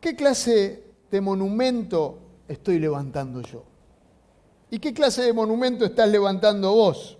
¿Qué 0.00 0.14
clase 0.14 0.84
de 1.10 1.20
monumento 1.20 2.18
estoy 2.48 2.78
levantando 2.78 3.40
yo? 3.40 3.64
¿Y 4.68 4.78
qué 4.78 4.92
clase 4.92 5.22
de 5.22 5.32
monumento 5.32 5.84
estás 5.84 6.08
levantando 6.08 6.72
vos? 6.72 7.16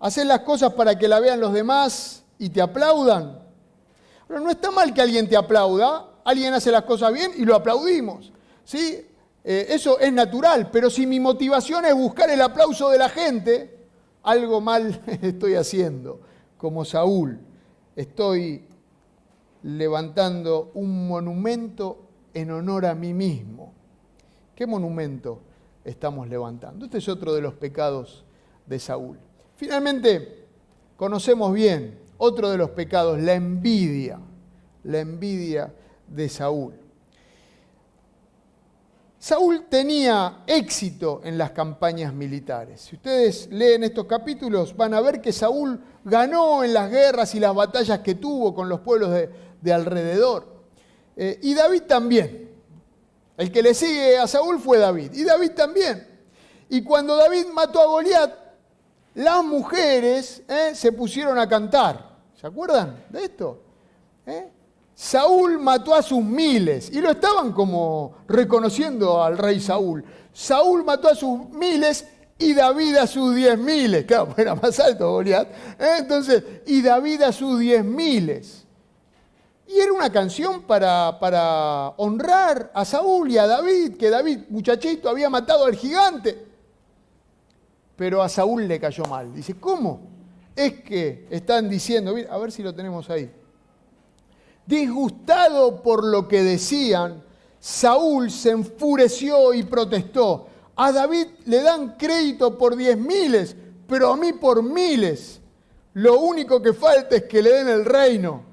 ¿Hacer 0.00 0.26
las 0.26 0.40
cosas 0.40 0.74
para 0.74 0.98
que 0.98 1.06
la 1.06 1.20
vean 1.20 1.40
los 1.40 1.52
demás 1.52 2.24
y 2.38 2.50
te 2.50 2.60
aplaudan? 2.60 3.40
Pero 4.26 4.40
no 4.40 4.50
está 4.50 4.70
mal 4.70 4.92
que 4.92 5.00
alguien 5.00 5.28
te 5.28 5.36
aplauda, 5.36 6.11
alguien 6.24 6.54
hace 6.54 6.70
las 6.70 6.82
cosas 6.82 7.12
bien 7.12 7.32
y 7.36 7.44
lo 7.44 7.54
aplaudimos. 7.54 8.32
¿sí? 8.64 9.06
Eh, 9.44 9.66
eso 9.70 9.98
es 9.98 10.12
natural, 10.12 10.70
pero 10.70 10.88
si 10.88 11.06
mi 11.06 11.18
motivación 11.18 11.84
es 11.84 11.94
buscar 11.94 12.30
el 12.30 12.40
aplauso 12.40 12.90
de 12.90 12.98
la 12.98 13.08
gente, 13.08 13.86
algo 14.22 14.60
mal 14.60 15.02
estoy 15.22 15.54
haciendo, 15.54 16.20
como 16.56 16.84
Saúl. 16.84 17.40
Estoy 17.96 18.64
levantando 19.62 20.70
un 20.74 21.08
monumento 21.08 22.08
en 22.34 22.50
honor 22.50 22.86
a 22.86 22.94
mí 22.94 23.12
mismo. 23.12 23.72
¿Qué 24.54 24.66
monumento 24.66 25.40
estamos 25.84 26.28
levantando? 26.28 26.84
Este 26.84 26.98
es 26.98 27.08
otro 27.08 27.34
de 27.34 27.40
los 27.40 27.54
pecados 27.54 28.24
de 28.66 28.78
Saúl. 28.78 29.18
Finalmente, 29.56 30.46
conocemos 30.96 31.52
bien 31.52 31.98
otro 32.18 32.50
de 32.50 32.58
los 32.58 32.70
pecados, 32.70 33.20
la 33.20 33.34
envidia, 33.34 34.20
la 34.84 35.00
envidia 35.00 35.72
de 36.14 36.28
Saúl. 36.28 36.74
Saúl 39.18 39.66
tenía 39.68 40.42
éxito 40.46 41.20
en 41.22 41.38
las 41.38 41.52
campañas 41.52 42.12
militares. 42.12 42.80
Si 42.80 42.96
ustedes 42.96 43.48
leen 43.52 43.84
estos 43.84 44.06
capítulos, 44.06 44.76
van 44.76 44.94
a 44.94 45.00
ver 45.00 45.20
que 45.20 45.32
Saúl 45.32 45.80
ganó 46.04 46.64
en 46.64 46.74
las 46.74 46.90
guerras 46.90 47.34
y 47.36 47.40
las 47.40 47.54
batallas 47.54 48.00
que 48.00 48.16
tuvo 48.16 48.52
con 48.52 48.68
los 48.68 48.80
pueblos 48.80 49.10
de, 49.10 49.30
de 49.60 49.72
alrededor. 49.72 50.64
Eh, 51.16 51.38
y 51.42 51.54
David 51.54 51.82
también. 51.82 52.50
El 53.36 53.50
que 53.52 53.62
le 53.62 53.74
sigue 53.74 54.18
a 54.18 54.26
Saúl 54.26 54.58
fue 54.58 54.78
David. 54.78 55.12
Y 55.14 55.24
David 55.24 55.52
también. 55.52 56.06
Y 56.68 56.82
cuando 56.82 57.16
David 57.16 57.46
mató 57.52 57.80
a 57.80 57.86
Goliat, 57.86 58.32
las 59.14 59.44
mujeres 59.44 60.42
eh, 60.48 60.74
se 60.74 60.92
pusieron 60.92 61.38
a 61.38 61.48
cantar. 61.48 62.18
¿Se 62.34 62.46
acuerdan 62.46 63.04
de 63.10 63.24
esto? 63.24 63.62
Eh, 64.26 64.50
Saúl 65.02 65.58
mató 65.58 65.96
a 65.96 66.00
sus 66.00 66.22
miles 66.22 66.88
y 66.92 67.00
lo 67.00 67.10
estaban 67.10 67.50
como 67.50 68.18
reconociendo 68.28 69.20
al 69.20 69.36
rey 69.36 69.60
Saúl. 69.60 70.04
Saúl 70.32 70.84
mató 70.84 71.08
a 71.08 71.16
sus 71.16 71.48
miles 71.48 72.06
y 72.38 72.54
David 72.54 72.94
a 72.94 73.08
sus 73.08 73.34
diez 73.34 73.58
miles. 73.58 74.04
Claro, 74.04 74.32
era 74.36 74.54
más 74.54 74.78
alto 74.78 75.10
Goliat. 75.10 75.48
Entonces, 75.98 76.44
y 76.66 76.82
David 76.82 77.22
a 77.22 77.32
sus 77.32 77.58
diez 77.58 77.84
miles. 77.84 78.64
Y 79.66 79.80
era 79.80 79.92
una 79.92 80.12
canción 80.12 80.62
para, 80.62 81.18
para 81.18 81.88
honrar 81.96 82.70
a 82.72 82.84
Saúl 82.84 83.28
y 83.32 83.38
a 83.38 83.48
David, 83.48 83.96
que 83.96 84.08
David, 84.08 84.42
muchachito, 84.50 85.08
había 85.08 85.28
matado 85.28 85.64
al 85.64 85.74
gigante. 85.74 86.46
Pero 87.96 88.22
a 88.22 88.28
Saúl 88.28 88.68
le 88.68 88.78
cayó 88.78 89.04
mal. 89.06 89.34
Dice, 89.34 89.58
¿cómo? 89.58 90.00
Es 90.54 90.74
que 90.82 91.26
están 91.28 91.68
diciendo, 91.68 92.14
a 92.30 92.38
ver 92.38 92.52
si 92.52 92.62
lo 92.62 92.72
tenemos 92.72 93.10
ahí. 93.10 93.41
Disgustado 94.72 95.82
por 95.82 96.02
lo 96.02 96.26
que 96.26 96.42
decían, 96.42 97.22
Saúl 97.60 98.30
se 98.30 98.52
enfureció 98.52 99.52
y 99.52 99.64
protestó. 99.64 100.46
A 100.76 100.90
David 100.92 101.26
le 101.44 101.60
dan 101.60 101.96
crédito 101.98 102.56
por 102.56 102.74
diez 102.74 102.96
miles, 102.96 103.54
pero 103.86 104.14
a 104.14 104.16
mí 104.16 104.32
por 104.32 104.62
miles. 104.62 105.42
Lo 105.92 106.20
único 106.20 106.62
que 106.62 106.72
falta 106.72 107.16
es 107.16 107.24
que 107.24 107.42
le 107.42 107.52
den 107.52 107.68
el 107.68 107.84
reino. 107.84 108.44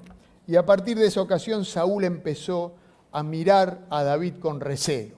Y 0.46 0.56
a 0.56 0.66
partir 0.66 0.98
de 0.98 1.06
esa 1.06 1.22
ocasión 1.22 1.64
Saúl 1.64 2.04
empezó 2.04 2.74
a 3.12 3.22
mirar 3.22 3.86
a 3.88 4.02
David 4.02 4.34
con 4.40 4.60
recelo. 4.60 5.16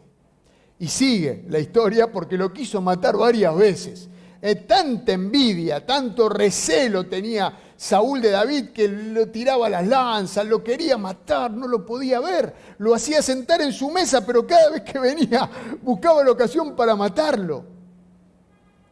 Y 0.79 0.87
sigue 0.87 1.45
la 1.49 1.59
historia 1.59 2.13
porque 2.13 2.39
lo 2.39 2.53
quiso 2.53 2.81
matar 2.81 3.17
varias 3.17 3.57
veces. 3.57 4.09
Eh, 4.41 4.55
tanta 4.55 5.13
envidia, 5.13 5.85
tanto 5.85 6.29
recelo 6.29 7.07
tenía 7.07 7.72
Saúl 7.83 8.21
de 8.21 8.31
David 8.31 8.69
que 8.69 8.87
lo 8.87 9.27
tiraba 9.27 9.69
las 9.69 9.85
lanzas, 9.85 10.47
lo 10.47 10.63
quería 10.63 10.97
matar, 10.97 11.51
no 11.51 11.67
lo 11.67 11.85
podía 11.85 12.21
ver, 12.21 12.55
lo 12.79 12.95
hacía 12.95 13.21
sentar 13.21 13.61
en 13.61 13.73
su 13.73 13.91
mesa, 13.91 14.25
pero 14.25 14.47
cada 14.47 14.71
vez 14.71 14.83
que 14.83 15.01
venía 15.01 15.51
buscaba 15.83 16.23
la 16.23 16.31
ocasión 16.31 16.77
para 16.77 16.95
matarlo. 16.95 17.65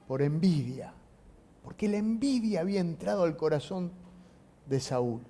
Por 0.08 0.22
envidia, 0.22 0.92
porque 1.62 1.86
la 1.86 1.98
envidia 1.98 2.62
había 2.62 2.80
entrado 2.80 3.22
al 3.22 3.36
corazón 3.36 3.92
de 4.66 4.80
Saúl. 4.80 5.20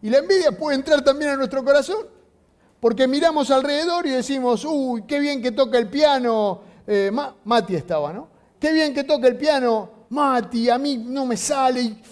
Y 0.00 0.08
la 0.08 0.20
envidia 0.20 0.52
puede 0.52 0.76
entrar 0.76 1.04
también 1.04 1.32
en 1.32 1.36
nuestro 1.36 1.62
corazón, 1.62 2.06
porque 2.80 3.06
miramos 3.06 3.50
alrededor 3.50 4.06
y 4.06 4.12
decimos, 4.12 4.64
uy, 4.64 5.02
qué 5.02 5.20
bien 5.20 5.42
que 5.42 5.52
toca 5.52 5.76
el 5.76 5.90
piano, 5.90 6.62
eh, 6.86 7.12
Mati 7.44 7.74
estaba, 7.74 8.14
¿no? 8.14 8.28
Qué 8.58 8.72
bien 8.72 8.94
que 8.94 9.04
toca 9.04 9.28
el 9.28 9.36
piano 9.36 10.06
Mati, 10.08 10.70
a 10.70 10.78
mí 10.78 10.96
no 10.96 11.26
me 11.26 11.36
sale, 11.36 11.82
y, 11.82 12.02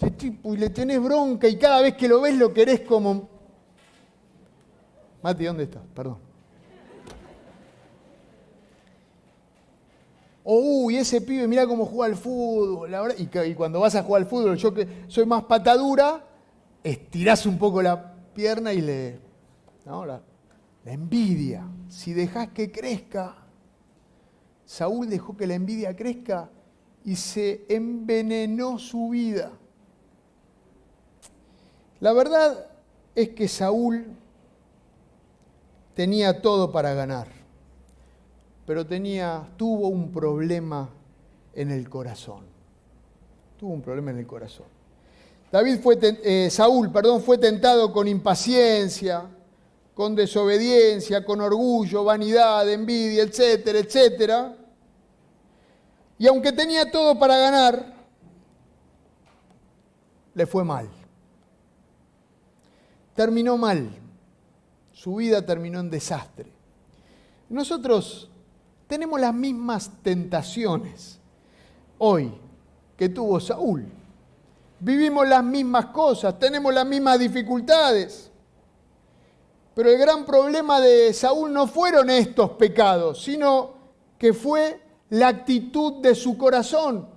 y 0.00 0.56
le 0.56 0.70
tenés 0.70 1.02
bronca 1.02 1.48
y 1.48 1.56
cada 1.56 1.80
vez 1.80 1.94
que 1.94 2.08
lo 2.08 2.20
ves 2.20 2.36
lo 2.36 2.52
querés 2.52 2.80
como... 2.80 3.28
Mati, 5.22 5.44
¿dónde 5.44 5.64
estás? 5.64 5.82
Perdón. 5.94 6.18
O, 10.42 10.84
uy, 10.84 10.98
ese 10.98 11.22
pibe, 11.22 11.48
mira 11.48 11.66
cómo 11.66 11.86
juega 11.86 12.12
al 12.12 12.18
fútbol. 12.18 12.90
y, 13.16 13.54
cuando 13.54 13.80
vas 13.80 13.94
a 13.94 14.02
jugar 14.02 14.22
al 14.22 14.28
fútbol, 14.28 14.56
yo 14.56 14.74
que 14.74 15.04
soy 15.08 15.24
más 15.24 15.44
patadura, 15.44 16.22
estirás 16.82 17.46
un 17.46 17.56
poco 17.56 17.80
la 17.80 18.14
pierna 18.34 18.74
y 18.74 18.82
le. 18.82 19.18
La, 19.86 20.20
la 20.84 20.92
envidia. 20.92 21.66
Si 21.88 22.12
dejas 22.12 22.48
que 22.48 22.70
crezca, 22.70 23.36
Saúl 24.66 25.08
dejó 25.08 25.34
que 25.34 25.46
la 25.46 25.54
envidia 25.54 25.96
crezca 25.96 26.50
y 27.04 27.16
se 27.16 27.64
envenenó 27.68 28.78
su 28.78 29.08
vida. 29.08 29.52
La 32.00 32.12
verdad 32.12 32.66
es 33.14 33.30
que 33.30 33.48
Saúl 33.48 34.06
tenía 35.94 36.42
todo 36.42 36.72
para 36.72 36.94
ganar 36.94 37.44
pero 38.66 38.86
tenía, 38.86 39.46
tuvo 39.56 39.88
un 39.88 40.10
problema 40.10 40.88
en 41.54 41.70
el 41.70 41.88
corazón. 41.88 42.44
Tuvo 43.58 43.72
un 43.72 43.82
problema 43.82 44.10
en 44.10 44.18
el 44.18 44.26
corazón. 44.26 44.66
David 45.52 45.80
fue, 45.80 45.98
eh, 46.00 46.48
Saúl, 46.50 46.90
perdón, 46.90 47.22
fue 47.22 47.38
tentado 47.38 47.92
con 47.92 48.08
impaciencia, 48.08 49.28
con 49.94 50.14
desobediencia, 50.14 51.24
con 51.24 51.40
orgullo, 51.40 52.04
vanidad, 52.04 52.68
envidia, 52.68 53.22
etcétera, 53.22 53.78
etcétera. 53.78 54.56
Y 56.18 56.26
aunque 56.26 56.52
tenía 56.52 56.90
todo 56.90 57.18
para 57.18 57.38
ganar, 57.38 57.94
le 60.34 60.46
fue 60.46 60.64
mal. 60.64 60.88
Terminó 63.14 63.56
mal. 63.56 63.90
Su 64.92 65.16
vida 65.16 65.44
terminó 65.44 65.80
en 65.80 65.90
desastre. 65.90 66.52
Nosotros 67.48 68.30
tenemos 68.86 69.20
las 69.20 69.34
mismas 69.34 69.90
tentaciones 70.02 71.18
hoy 71.98 72.32
que 72.96 73.08
tuvo 73.08 73.40
Saúl. 73.40 73.86
Vivimos 74.80 75.26
las 75.28 75.42
mismas 75.42 75.86
cosas, 75.86 76.38
tenemos 76.38 76.72
las 76.74 76.86
mismas 76.86 77.18
dificultades. 77.18 78.30
Pero 79.74 79.90
el 79.90 79.98
gran 79.98 80.24
problema 80.24 80.80
de 80.80 81.12
Saúl 81.12 81.52
no 81.52 81.66
fueron 81.66 82.10
estos 82.10 82.50
pecados, 82.50 83.22
sino 83.22 83.74
que 84.18 84.32
fue 84.32 84.80
la 85.10 85.28
actitud 85.28 86.00
de 86.00 86.14
su 86.14 86.38
corazón. 86.38 87.08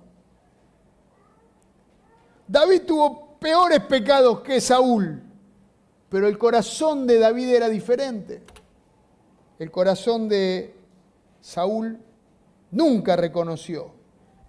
David 2.48 2.84
tuvo 2.88 3.38
peores 3.40 3.82
pecados 3.82 4.42
que 4.42 4.60
Saúl, 4.60 5.22
pero 6.10 6.28
el 6.28 6.38
corazón 6.38 7.06
de 7.08 7.20
David 7.20 7.50
era 7.50 7.70
diferente. 7.70 8.42
El 9.60 9.72
corazón 9.72 10.30
de 10.30 10.76
Saúl 11.42 12.00
nunca 12.72 13.16
reconoció 13.16 13.92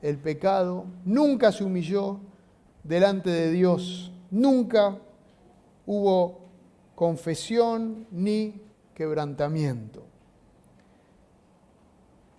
el 0.03 0.19
pecado, 0.19 0.87
nunca 1.05 1.51
se 1.51 1.65
humilló 1.65 2.21
delante 2.85 3.31
de 3.31 3.51
Dios, 3.51 4.13
nunca 4.31 4.99
hubo 5.87 6.41
confesión 6.95 8.07
ni 8.11 8.61
quebrantamiento. 8.95 10.05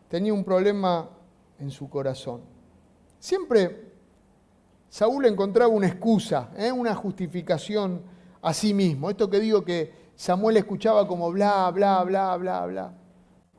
Tenía 0.08 0.34
un 0.34 0.43
problema 0.43 1.10
en 1.60 1.71
su 1.71 1.89
corazón. 1.89 2.41
Siempre 3.19 3.89
Saúl 4.89 5.25
encontraba 5.25 5.71
una 5.71 5.88
excusa, 5.88 6.49
¿eh? 6.58 6.71
una 6.71 6.95
justificación 6.95 8.01
a 8.41 8.54
sí 8.54 8.73
mismo. 8.73 9.10
Esto 9.10 9.30
que 9.30 9.39
digo 9.39 9.63
que 9.63 9.93
Samuel 10.15 10.58
escuchaba 10.58 11.08
como 11.08 11.32
bla, 11.32 11.69
bla, 11.71 12.04
bla, 12.04 12.38
bla, 12.38 12.65
bla 12.65 12.93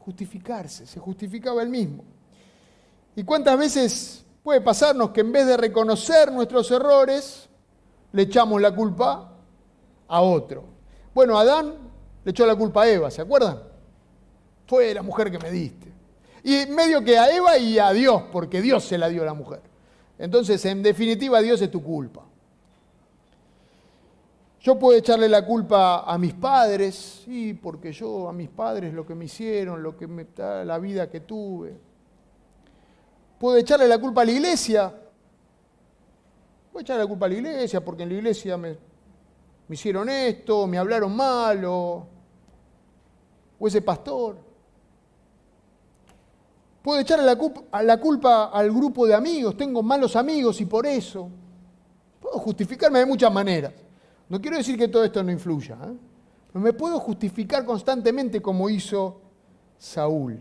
justificarse, 0.01 0.87
se 0.87 0.99
justificaba 0.99 1.62
él 1.62 1.69
mismo. 1.69 2.05
¿Y 3.14 3.23
cuántas 3.23 3.59
veces 3.59 4.25
puede 4.43 4.61
pasarnos 4.61 5.11
que 5.11 5.21
en 5.21 5.31
vez 5.31 5.47
de 5.47 5.57
reconocer 5.57 6.33
nuestros 6.33 6.71
errores, 6.71 7.49
le 8.12 8.23
echamos 8.23 8.61
la 8.61 8.75
culpa 8.75 9.33
a 10.09 10.21
otro? 10.21 10.64
Bueno, 11.14 11.38
Adán 11.38 11.75
le 12.25 12.31
echó 12.31 12.47
la 12.47 12.57
culpa 12.57 12.83
a 12.83 12.88
Eva, 12.88 13.11
¿se 13.11 13.23
acuerdan? 13.23 13.62
Fue 14.66 14.93
la 14.95 15.03
mujer 15.03 15.31
que 15.31 15.38
me 15.38 15.51
diste. 15.51 15.93
Y 16.43 16.66
medio 16.66 17.05
que 17.05 17.19
a 17.19 17.31
Eva 17.31 17.59
y 17.59 17.79
a 17.79 17.93
Dios, 17.93 18.23
porque 18.33 18.62
Dios 18.62 18.85
se 18.85 18.97
la 18.97 19.09
dio 19.09 19.23
a 19.23 19.27
la 19.27 19.35
mujer. 19.35 19.61
Entonces, 20.19 20.64
en 20.64 20.83
definitiva, 20.83 21.40
Dios 21.40 21.61
es 21.61 21.71
tu 21.71 21.83
culpa. 21.83 22.25
Yo 24.61 24.79
puedo 24.79 24.99
echarle 24.99 25.27
la 25.27 25.44
culpa 25.46 26.01
a 26.01 26.18
mis 26.18 26.35
padres, 26.35 27.23
sí, 27.25 27.55
porque 27.55 27.92
yo 27.92 28.29
a 28.29 28.33
mis 28.33 28.51
padres 28.51 28.92
lo 28.92 29.07
que 29.07 29.14
me 29.14 29.25
hicieron, 29.25 29.83
lo 29.83 29.96
que 29.96 30.07
me, 30.07 30.27
la 30.37 30.79
vida 30.79 31.09
que 31.09 31.20
tuve. 31.20 31.79
Puedo 33.38 33.57
echarle 33.57 33.88
la 33.88 33.96
culpa 33.96 34.20
a 34.20 34.25
la 34.27 34.33
iglesia. 34.33 34.94
Puedo 36.70 36.83
echarle 36.83 37.05
la 37.05 37.09
culpa 37.09 37.25
a 37.25 37.31
la 37.31 37.37
iglesia 37.37 37.83
porque 37.83 38.03
en 38.03 38.11
la 38.11 38.14
iglesia 38.16 38.59
me, 38.59 38.77
hicieron 39.70 40.11
esto, 40.11 40.66
me 40.66 40.77
hablaron 40.77 41.16
mal, 41.16 41.64
o, 41.64 42.07
ese 43.61 43.81
pastor. 43.81 44.37
Puedo 46.83 47.01
echarle 47.01 47.25
la 47.25 47.99
culpa 47.99 48.51
al 48.53 48.70
grupo 48.70 49.07
de 49.07 49.14
amigos, 49.14 49.57
tengo 49.57 49.83
malos 49.83 50.16
amigos 50.16 50.61
y 50.61 50.66
por 50.66 50.87
eso. 50.87 51.31
Puedo 52.20 52.38
justificarme 52.40 52.99
de 52.99 53.07
muchas 53.07 53.33
maneras. 53.33 53.73
No 54.31 54.40
quiero 54.40 54.57
decir 54.57 54.79
que 54.79 54.87
todo 54.87 55.03
esto 55.03 55.23
no 55.25 55.33
influya, 55.33 55.77
¿eh? 55.85 55.97
pero 56.47 56.61
me 56.64 56.73
puedo 56.73 57.01
justificar 57.01 57.64
constantemente 57.64 58.40
como 58.40 58.71
hizo 58.71 59.21
Saúl. 59.77 60.40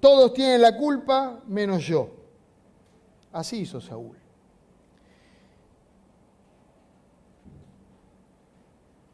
Todos 0.00 0.32
tienen 0.32 0.62
la 0.62 0.76
culpa 0.78 1.42
menos 1.46 1.86
yo. 1.86 2.10
Así 3.32 3.58
hizo 3.58 3.82
Saúl. 3.82 4.16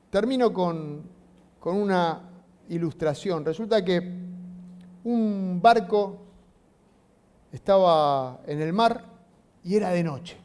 Termino 0.08 0.52
con, 0.52 1.02
con 1.58 1.76
una 1.76 2.20
ilustración. 2.68 3.44
Resulta 3.44 3.84
que 3.84 3.98
un 5.02 5.58
barco 5.60 6.18
estaba 7.50 8.42
en 8.46 8.60
el 8.62 8.72
mar 8.72 9.04
y 9.64 9.74
era 9.74 9.90
de 9.90 10.04
noche. 10.04 10.41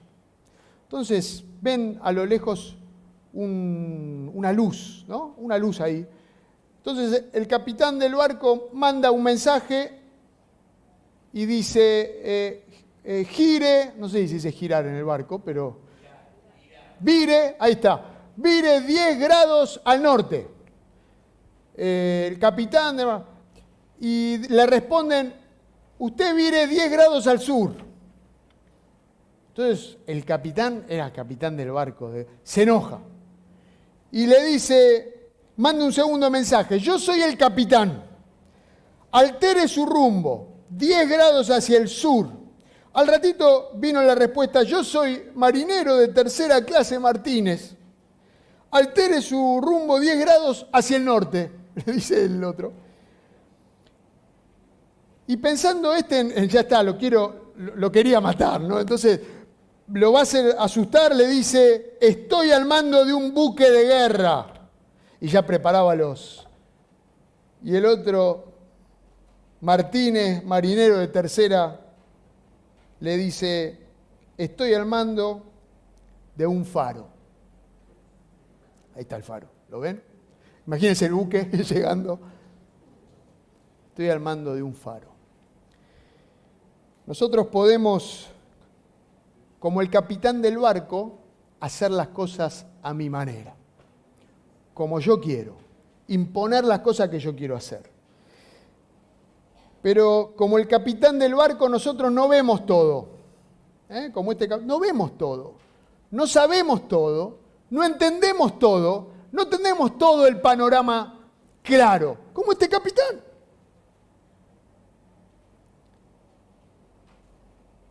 Entonces 0.87 1.43
ven 1.61 1.99
a 2.01 2.13
lo 2.13 2.25
lejos 2.25 2.77
una 3.33 4.53
luz, 4.53 5.03
¿no? 5.05 5.35
Una 5.37 5.57
luz 5.57 5.81
ahí. 5.81 6.07
Entonces 6.77 7.25
el 7.33 7.45
capitán 7.45 7.99
del 7.99 8.15
barco 8.15 8.69
manda 8.71 9.11
un 9.11 9.21
mensaje 9.21 9.99
y 11.33 11.45
dice, 11.45 12.21
eh, 12.23 12.65
eh, 13.03 13.25
gire, 13.29 13.95
no 13.97 14.07
sé 14.07 14.25
si 14.29 14.35
dice 14.35 14.49
girar 14.53 14.85
en 14.85 14.95
el 14.95 15.03
barco, 15.03 15.39
pero 15.39 15.77
vire, 17.01 17.57
ahí 17.59 17.73
está, 17.73 18.05
vire 18.37 18.79
10 18.79 19.19
grados 19.19 19.81
al 19.83 20.01
norte. 20.01 20.47
Eh, 21.75 22.29
el 22.31 22.39
capitán, 22.39 22.97
y 23.99 24.37
le 24.47 24.65
responden, 24.65 25.33
usted 25.99 26.33
vire 26.33 26.65
10 26.65 26.91
grados 26.91 27.27
al 27.27 27.41
sur. 27.41 27.86
Entonces 29.57 29.97
el 30.05 30.23
capitán, 30.23 30.85
era 30.87 31.11
capitán 31.11 31.57
del 31.57 31.71
barco, 31.71 32.11
se 32.43 32.61
enoja 32.61 32.99
y 34.11 34.27
le 34.27 34.45
dice, 34.45 35.31
manda 35.55 35.83
un 35.83 35.91
segundo 35.91 36.29
mensaje, 36.29 36.77
yo 36.79 36.99
soy 36.99 37.21
el 37.21 37.35
capitán, 37.35 38.03
altere 39.11 39.67
su 39.67 39.87
rumbo, 39.87 40.59
10 40.69 41.09
grados 41.09 41.49
hacia 41.49 41.79
el 41.79 41.87
sur. 41.87 42.29
Al 42.93 43.07
ratito 43.07 43.71
vino 43.73 43.99
la 44.03 44.13
respuesta, 44.13 44.61
yo 44.61 44.83
soy 44.83 45.31
marinero 45.33 45.95
de 45.97 46.09
tercera 46.09 46.63
clase 46.63 46.99
Martínez, 46.99 47.75
altere 48.69 49.23
su 49.23 49.59
rumbo 49.59 49.99
10 49.99 50.19
grados 50.19 50.67
hacia 50.71 50.97
el 50.97 51.05
norte, 51.05 51.51
le 51.83 51.93
dice 51.93 52.25
el 52.25 52.43
otro. 52.43 52.73
Y 55.25 55.35
pensando 55.37 55.95
este, 55.95 56.47
ya 56.47 56.59
está, 56.59 56.83
lo 56.83 56.95
quiero, 56.95 57.53
lo 57.57 57.91
quería 57.91 58.21
matar, 58.21 58.61
¿no? 58.61 58.79
Entonces 58.79 59.19
lo 59.93 60.11
va 60.11 60.19
a 60.19 60.23
hacer 60.23 60.55
asustar, 60.59 61.15
le 61.15 61.27
dice, 61.27 61.97
estoy 62.01 62.51
al 62.51 62.65
mando 62.65 63.05
de 63.05 63.13
un 63.13 63.33
buque 63.33 63.69
de 63.69 63.85
guerra. 63.85 64.53
Y 65.19 65.27
ya 65.27 65.45
preparaba 65.45 65.95
los. 65.95 66.47
Y 67.63 67.75
el 67.75 67.85
otro, 67.85 68.53
Martínez, 69.61 70.43
marinero 70.43 70.97
de 70.97 71.07
tercera, 71.07 71.79
le 72.99 73.17
dice, 73.17 73.79
estoy 74.37 74.73
al 74.73 74.85
mando 74.85 75.43
de 76.35 76.45
un 76.45 76.65
faro. 76.65 77.07
Ahí 78.95 79.01
está 79.01 79.15
el 79.15 79.23
faro, 79.23 79.47
¿lo 79.69 79.79
ven? 79.79 80.03
Imagínense 80.65 81.05
el 81.05 81.13
buque 81.13 81.43
llegando. 81.69 82.19
Estoy 83.89 84.09
al 84.09 84.19
mando 84.19 84.53
de 84.53 84.61
un 84.61 84.75
faro. 84.75 85.07
Nosotros 87.07 87.47
podemos, 87.47 88.27
como 89.67 89.81
el 89.81 89.89
capitán 89.89 90.41
del 90.41 90.59
barco, 90.59 91.17
hacer 91.59 91.91
las 91.91 92.07
cosas 92.07 92.65
a 92.81 92.93
mi 92.93 93.09
manera, 93.09 93.53
como 94.73 94.97
yo 95.01 95.19
quiero, 95.19 95.57
imponer 96.07 96.63
las 96.63 96.79
cosas 96.79 97.09
que 97.09 97.19
yo 97.19 97.35
quiero 97.35 97.53
hacer. 97.53 97.91
Pero 99.81 100.35
como 100.37 100.57
el 100.57 100.69
capitán 100.69 101.19
del 101.19 101.35
barco, 101.35 101.67
nosotros 101.67 102.09
no 102.13 102.29
vemos 102.29 102.65
todo. 102.65 103.09
¿eh? 103.89 104.09
Como 104.13 104.31
este, 104.31 104.47
no 104.47 104.79
vemos 104.79 105.17
todo. 105.17 105.55
No 106.11 106.27
sabemos 106.27 106.87
todo. 106.87 107.37
No 107.69 107.83
entendemos 107.83 108.57
todo. 108.59 109.09
No 109.33 109.49
tenemos 109.49 109.97
todo 109.97 110.27
el 110.27 110.39
panorama 110.39 111.27
claro. 111.61 112.17
Como 112.31 112.53
este 112.53 112.69
capitán. 112.69 113.21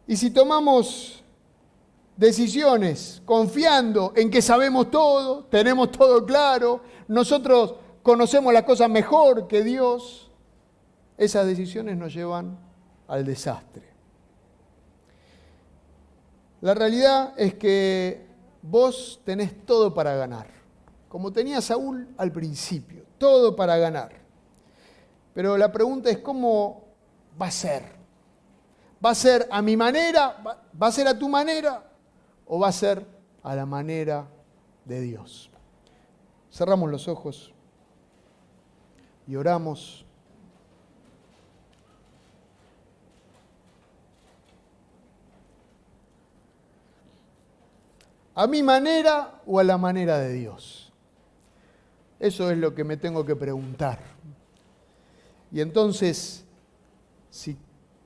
Y 0.07 0.17
si 0.17 0.31
tomamos 0.31 1.23
decisiones 2.17 3.23
confiando 3.25 4.13
en 4.17 4.31
que 4.31 4.41
sabemos 4.41 4.91
todo, 4.91 5.45
tenemos 5.45 5.91
todo 5.93 6.25
claro, 6.25 6.81
nosotros 7.09 7.75
conocemos 8.03 8.53
las 8.53 8.63
cosas 8.63 8.89
mejor 8.89 9.47
que 9.47 9.63
Dios, 9.63 10.31
esas 11.19 11.47
decisiones 11.47 11.97
nos 11.97 12.15
llevan 12.15 12.59
al 13.09 13.25
desastre. 13.25 13.85
La 16.61 16.75
realidad 16.75 17.35
es 17.37 17.55
que 17.55 18.27
vos 18.63 19.21
tenés 19.25 19.65
todo 19.67 19.93
para 19.93 20.15
ganar, 20.17 20.49
como 21.09 21.33
tenía 21.33 21.61
Saúl 21.61 22.09
al 22.17 22.33
principio, 22.33 23.05
todo 23.19 23.55
para 23.55 23.77
ganar. 23.77 24.13
Pero 25.35 25.59
la 25.59 25.71
pregunta 25.71 26.09
es 26.09 26.19
cómo 26.19 26.85
va 27.41 27.49
a 27.49 27.51
ser. 27.51 27.95
¿Va 29.05 29.11
a 29.11 29.15
ser 29.15 29.47
a 29.51 29.61
mi 29.61 29.77
manera? 29.77 30.43
¿Va 30.43 30.87
a 30.87 30.93
ser 30.93 31.07
a 31.07 31.19
tu 31.19 31.29
manera? 31.29 31.86
¿O 32.47 32.61
va 32.61 32.69
a 32.69 32.73
ser 32.73 33.07
a 33.43 33.55
la 33.55 33.67
manera 33.67 34.29
de 34.85 35.01
Dios? 35.01 35.51
Cerramos 36.51 36.91
los 36.91 37.09
ojos 37.09 37.53
y 39.27 39.37
oramos. 39.37 40.05
¿A 48.35 48.47
mi 48.47 48.63
manera 48.63 49.41
o 49.47 49.59
a 49.59 49.65
la 49.65 49.79
manera 49.79 50.19
de 50.19 50.33
Dios? 50.33 50.93
Eso 52.21 52.51
es 52.51 52.59
lo 52.59 52.75
que 52.75 52.85
me 52.85 52.97
tengo 52.97 53.25
que 53.25 53.35
preguntar. 53.35 53.99
Y 55.51 55.61
entonces, 55.61 56.45
si 57.31 57.57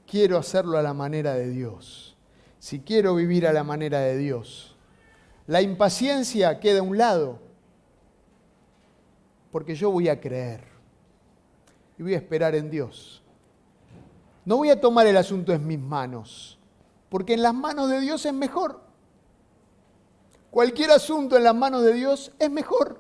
quiero 0.07 0.38
hacerlo 0.38 0.79
a 0.79 0.83
la 0.83 0.94
manera 0.94 1.35
de 1.35 1.48
Dios, 1.48 2.10
si 2.61 2.81
quiero 2.81 3.14
vivir 3.14 3.46
a 3.46 3.53
la 3.53 3.64
manera 3.64 4.01
de 4.01 4.16
Dios. 4.18 4.77
La 5.46 5.62
impaciencia 5.62 6.61
queda 6.61 6.81
a 6.81 6.83
un 6.83 6.96
lado, 6.96 7.40
porque 9.51 9.75
yo 9.75 9.90
voy 9.90 10.09
a 10.09 10.20
creer 10.20 10.62
y 11.99 12.03
voy 12.03 12.14
a 12.14 12.18
esperar 12.18 12.55
en 12.55 12.70
Dios. 12.70 13.23
No 14.44 14.59
voy 14.59 14.70
a 14.70 14.81
tomar 14.81 15.07
el 15.07 15.16
asunto 15.16 15.53
en 15.53 15.66
mis 15.66 15.81
manos, 15.81 16.59
porque 17.09 17.33
en 17.35 17.42
las 17.42 17.55
manos 17.55 17.90
de 17.90 17.99
Dios 17.99 18.25
es 18.27 18.35
mejor. 18.35 18.81
Cualquier 20.51 20.90
asunto 20.90 21.37
en 21.37 21.44
las 21.44 21.55
manos 21.55 21.83
de 21.83 21.94
Dios 21.94 22.31
es 22.38 22.51
mejor. 22.51 22.99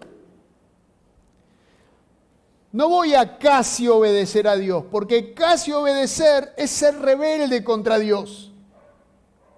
No 2.72 2.88
voy 2.88 3.14
a 3.14 3.36
casi 3.36 3.88
obedecer 3.88 4.48
a 4.48 4.56
Dios, 4.56 4.84
porque 4.90 5.34
casi 5.34 5.72
obedecer 5.72 6.54
es 6.56 6.70
ser 6.70 6.98
rebelde 6.98 7.62
contra 7.62 7.98
Dios. 7.98 8.49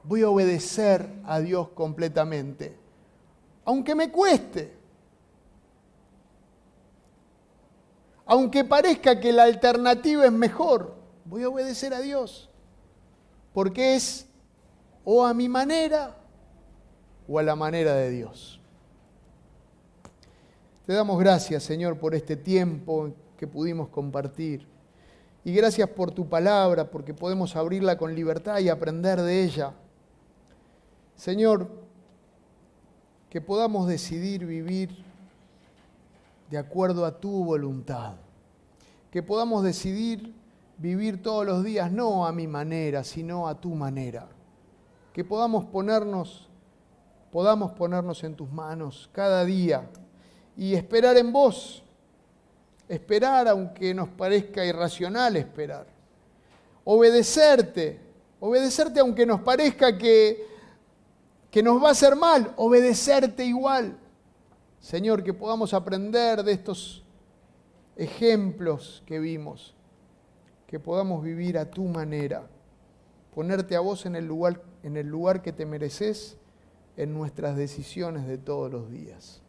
Voy 0.04 0.22
a 0.22 0.30
obedecer 0.30 1.08
a 1.24 1.40
Dios 1.40 1.68
completamente, 1.70 2.76
aunque 3.64 3.94
me 3.94 4.10
cueste. 4.10 4.72
Aunque 8.26 8.64
parezca 8.64 9.20
que 9.20 9.32
la 9.32 9.44
alternativa 9.44 10.24
es 10.24 10.32
mejor, 10.32 10.94
voy 11.24 11.42
a 11.42 11.48
obedecer 11.48 11.92
a 11.92 12.00
Dios, 12.00 12.48
porque 13.52 13.94
es 13.94 14.26
o 15.04 15.24
a 15.24 15.34
mi 15.34 15.48
manera 15.48 16.16
o 17.28 17.38
a 17.38 17.42
la 17.42 17.56
manera 17.56 17.94
de 17.94 18.10
Dios. 18.10 18.60
Te 20.86 20.94
damos 20.94 21.18
gracias, 21.18 21.62
Señor, 21.62 21.98
por 21.98 22.14
este 22.14 22.36
tiempo 22.36 23.12
que 23.36 23.46
pudimos 23.46 23.88
compartir. 23.88 24.66
Y 25.44 25.52
gracias 25.52 25.88
por 25.88 26.10
tu 26.10 26.28
palabra, 26.28 26.90
porque 26.90 27.14
podemos 27.14 27.56
abrirla 27.56 27.96
con 27.96 28.14
libertad 28.14 28.58
y 28.58 28.68
aprender 28.68 29.20
de 29.20 29.44
ella. 29.44 29.72
Señor, 31.22 31.68
que 33.30 33.40
podamos 33.40 33.86
decidir 33.86 34.44
vivir 34.44 35.04
de 36.50 36.58
acuerdo 36.58 37.06
a 37.06 37.20
tu 37.20 37.44
voluntad. 37.44 38.14
Que 39.12 39.22
podamos 39.22 39.62
decidir 39.62 40.34
vivir 40.78 41.22
todos 41.22 41.46
los 41.46 41.62
días 41.62 41.92
no 41.92 42.26
a 42.26 42.32
mi 42.32 42.48
manera, 42.48 43.04
sino 43.04 43.46
a 43.46 43.54
tu 43.54 43.72
manera. 43.76 44.26
Que 45.12 45.22
podamos 45.22 45.64
ponernos, 45.66 46.48
podamos 47.30 47.70
ponernos 47.70 48.24
en 48.24 48.34
tus 48.34 48.50
manos 48.50 49.08
cada 49.12 49.44
día 49.44 49.88
y 50.56 50.74
esperar 50.74 51.16
en 51.18 51.32
vos. 51.32 51.84
Esperar 52.88 53.46
aunque 53.46 53.94
nos 53.94 54.08
parezca 54.08 54.64
irracional 54.64 55.36
esperar. 55.36 55.86
Obedecerte. 56.82 58.00
Obedecerte 58.40 58.98
aunque 58.98 59.24
nos 59.24 59.40
parezca 59.42 59.96
que, 59.96 60.50
que 61.52 61.62
nos 61.62 61.80
va 61.82 61.88
a 61.88 61.92
hacer 61.92 62.16
mal. 62.16 62.54
Obedecerte 62.56 63.44
igual. 63.44 63.98
Señor, 64.80 65.22
que 65.22 65.34
podamos 65.34 65.74
aprender 65.74 66.42
de 66.42 66.52
estos 66.52 67.04
ejemplos 67.94 69.02
que 69.06 69.20
vimos. 69.20 69.76
Que 70.66 70.80
podamos 70.80 71.22
vivir 71.22 71.58
a 71.58 71.70
tu 71.70 71.84
manera. 71.84 72.48
Ponerte 73.34 73.76
a 73.76 73.80
vos 73.80 74.06
en 74.06 74.16
el 74.16 74.26
lugar, 74.26 74.62
en 74.82 74.96
el 74.96 75.06
lugar 75.06 75.42
que 75.42 75.52
te 75.52 75.66
mereces 75.66 76.38
en 76.96 77.12
nuestras 77.12 77.54
decisiones 77.54 78.26
de 78.26 78.38
todos 78.38 78.72
los 78.72 78.90
días. 78.90 79.42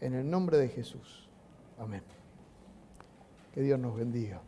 En 0.00 0.14
el 0.14 0.30
nombre 0.30 0.58
de 0.58 0.68
Jesús. 0.68 1.28
Amén. 1.76 2.04
Que 3.52 3.62
Dios 3.62 3.80
nos 3.80 3.96
bendiga. 3.96 4.40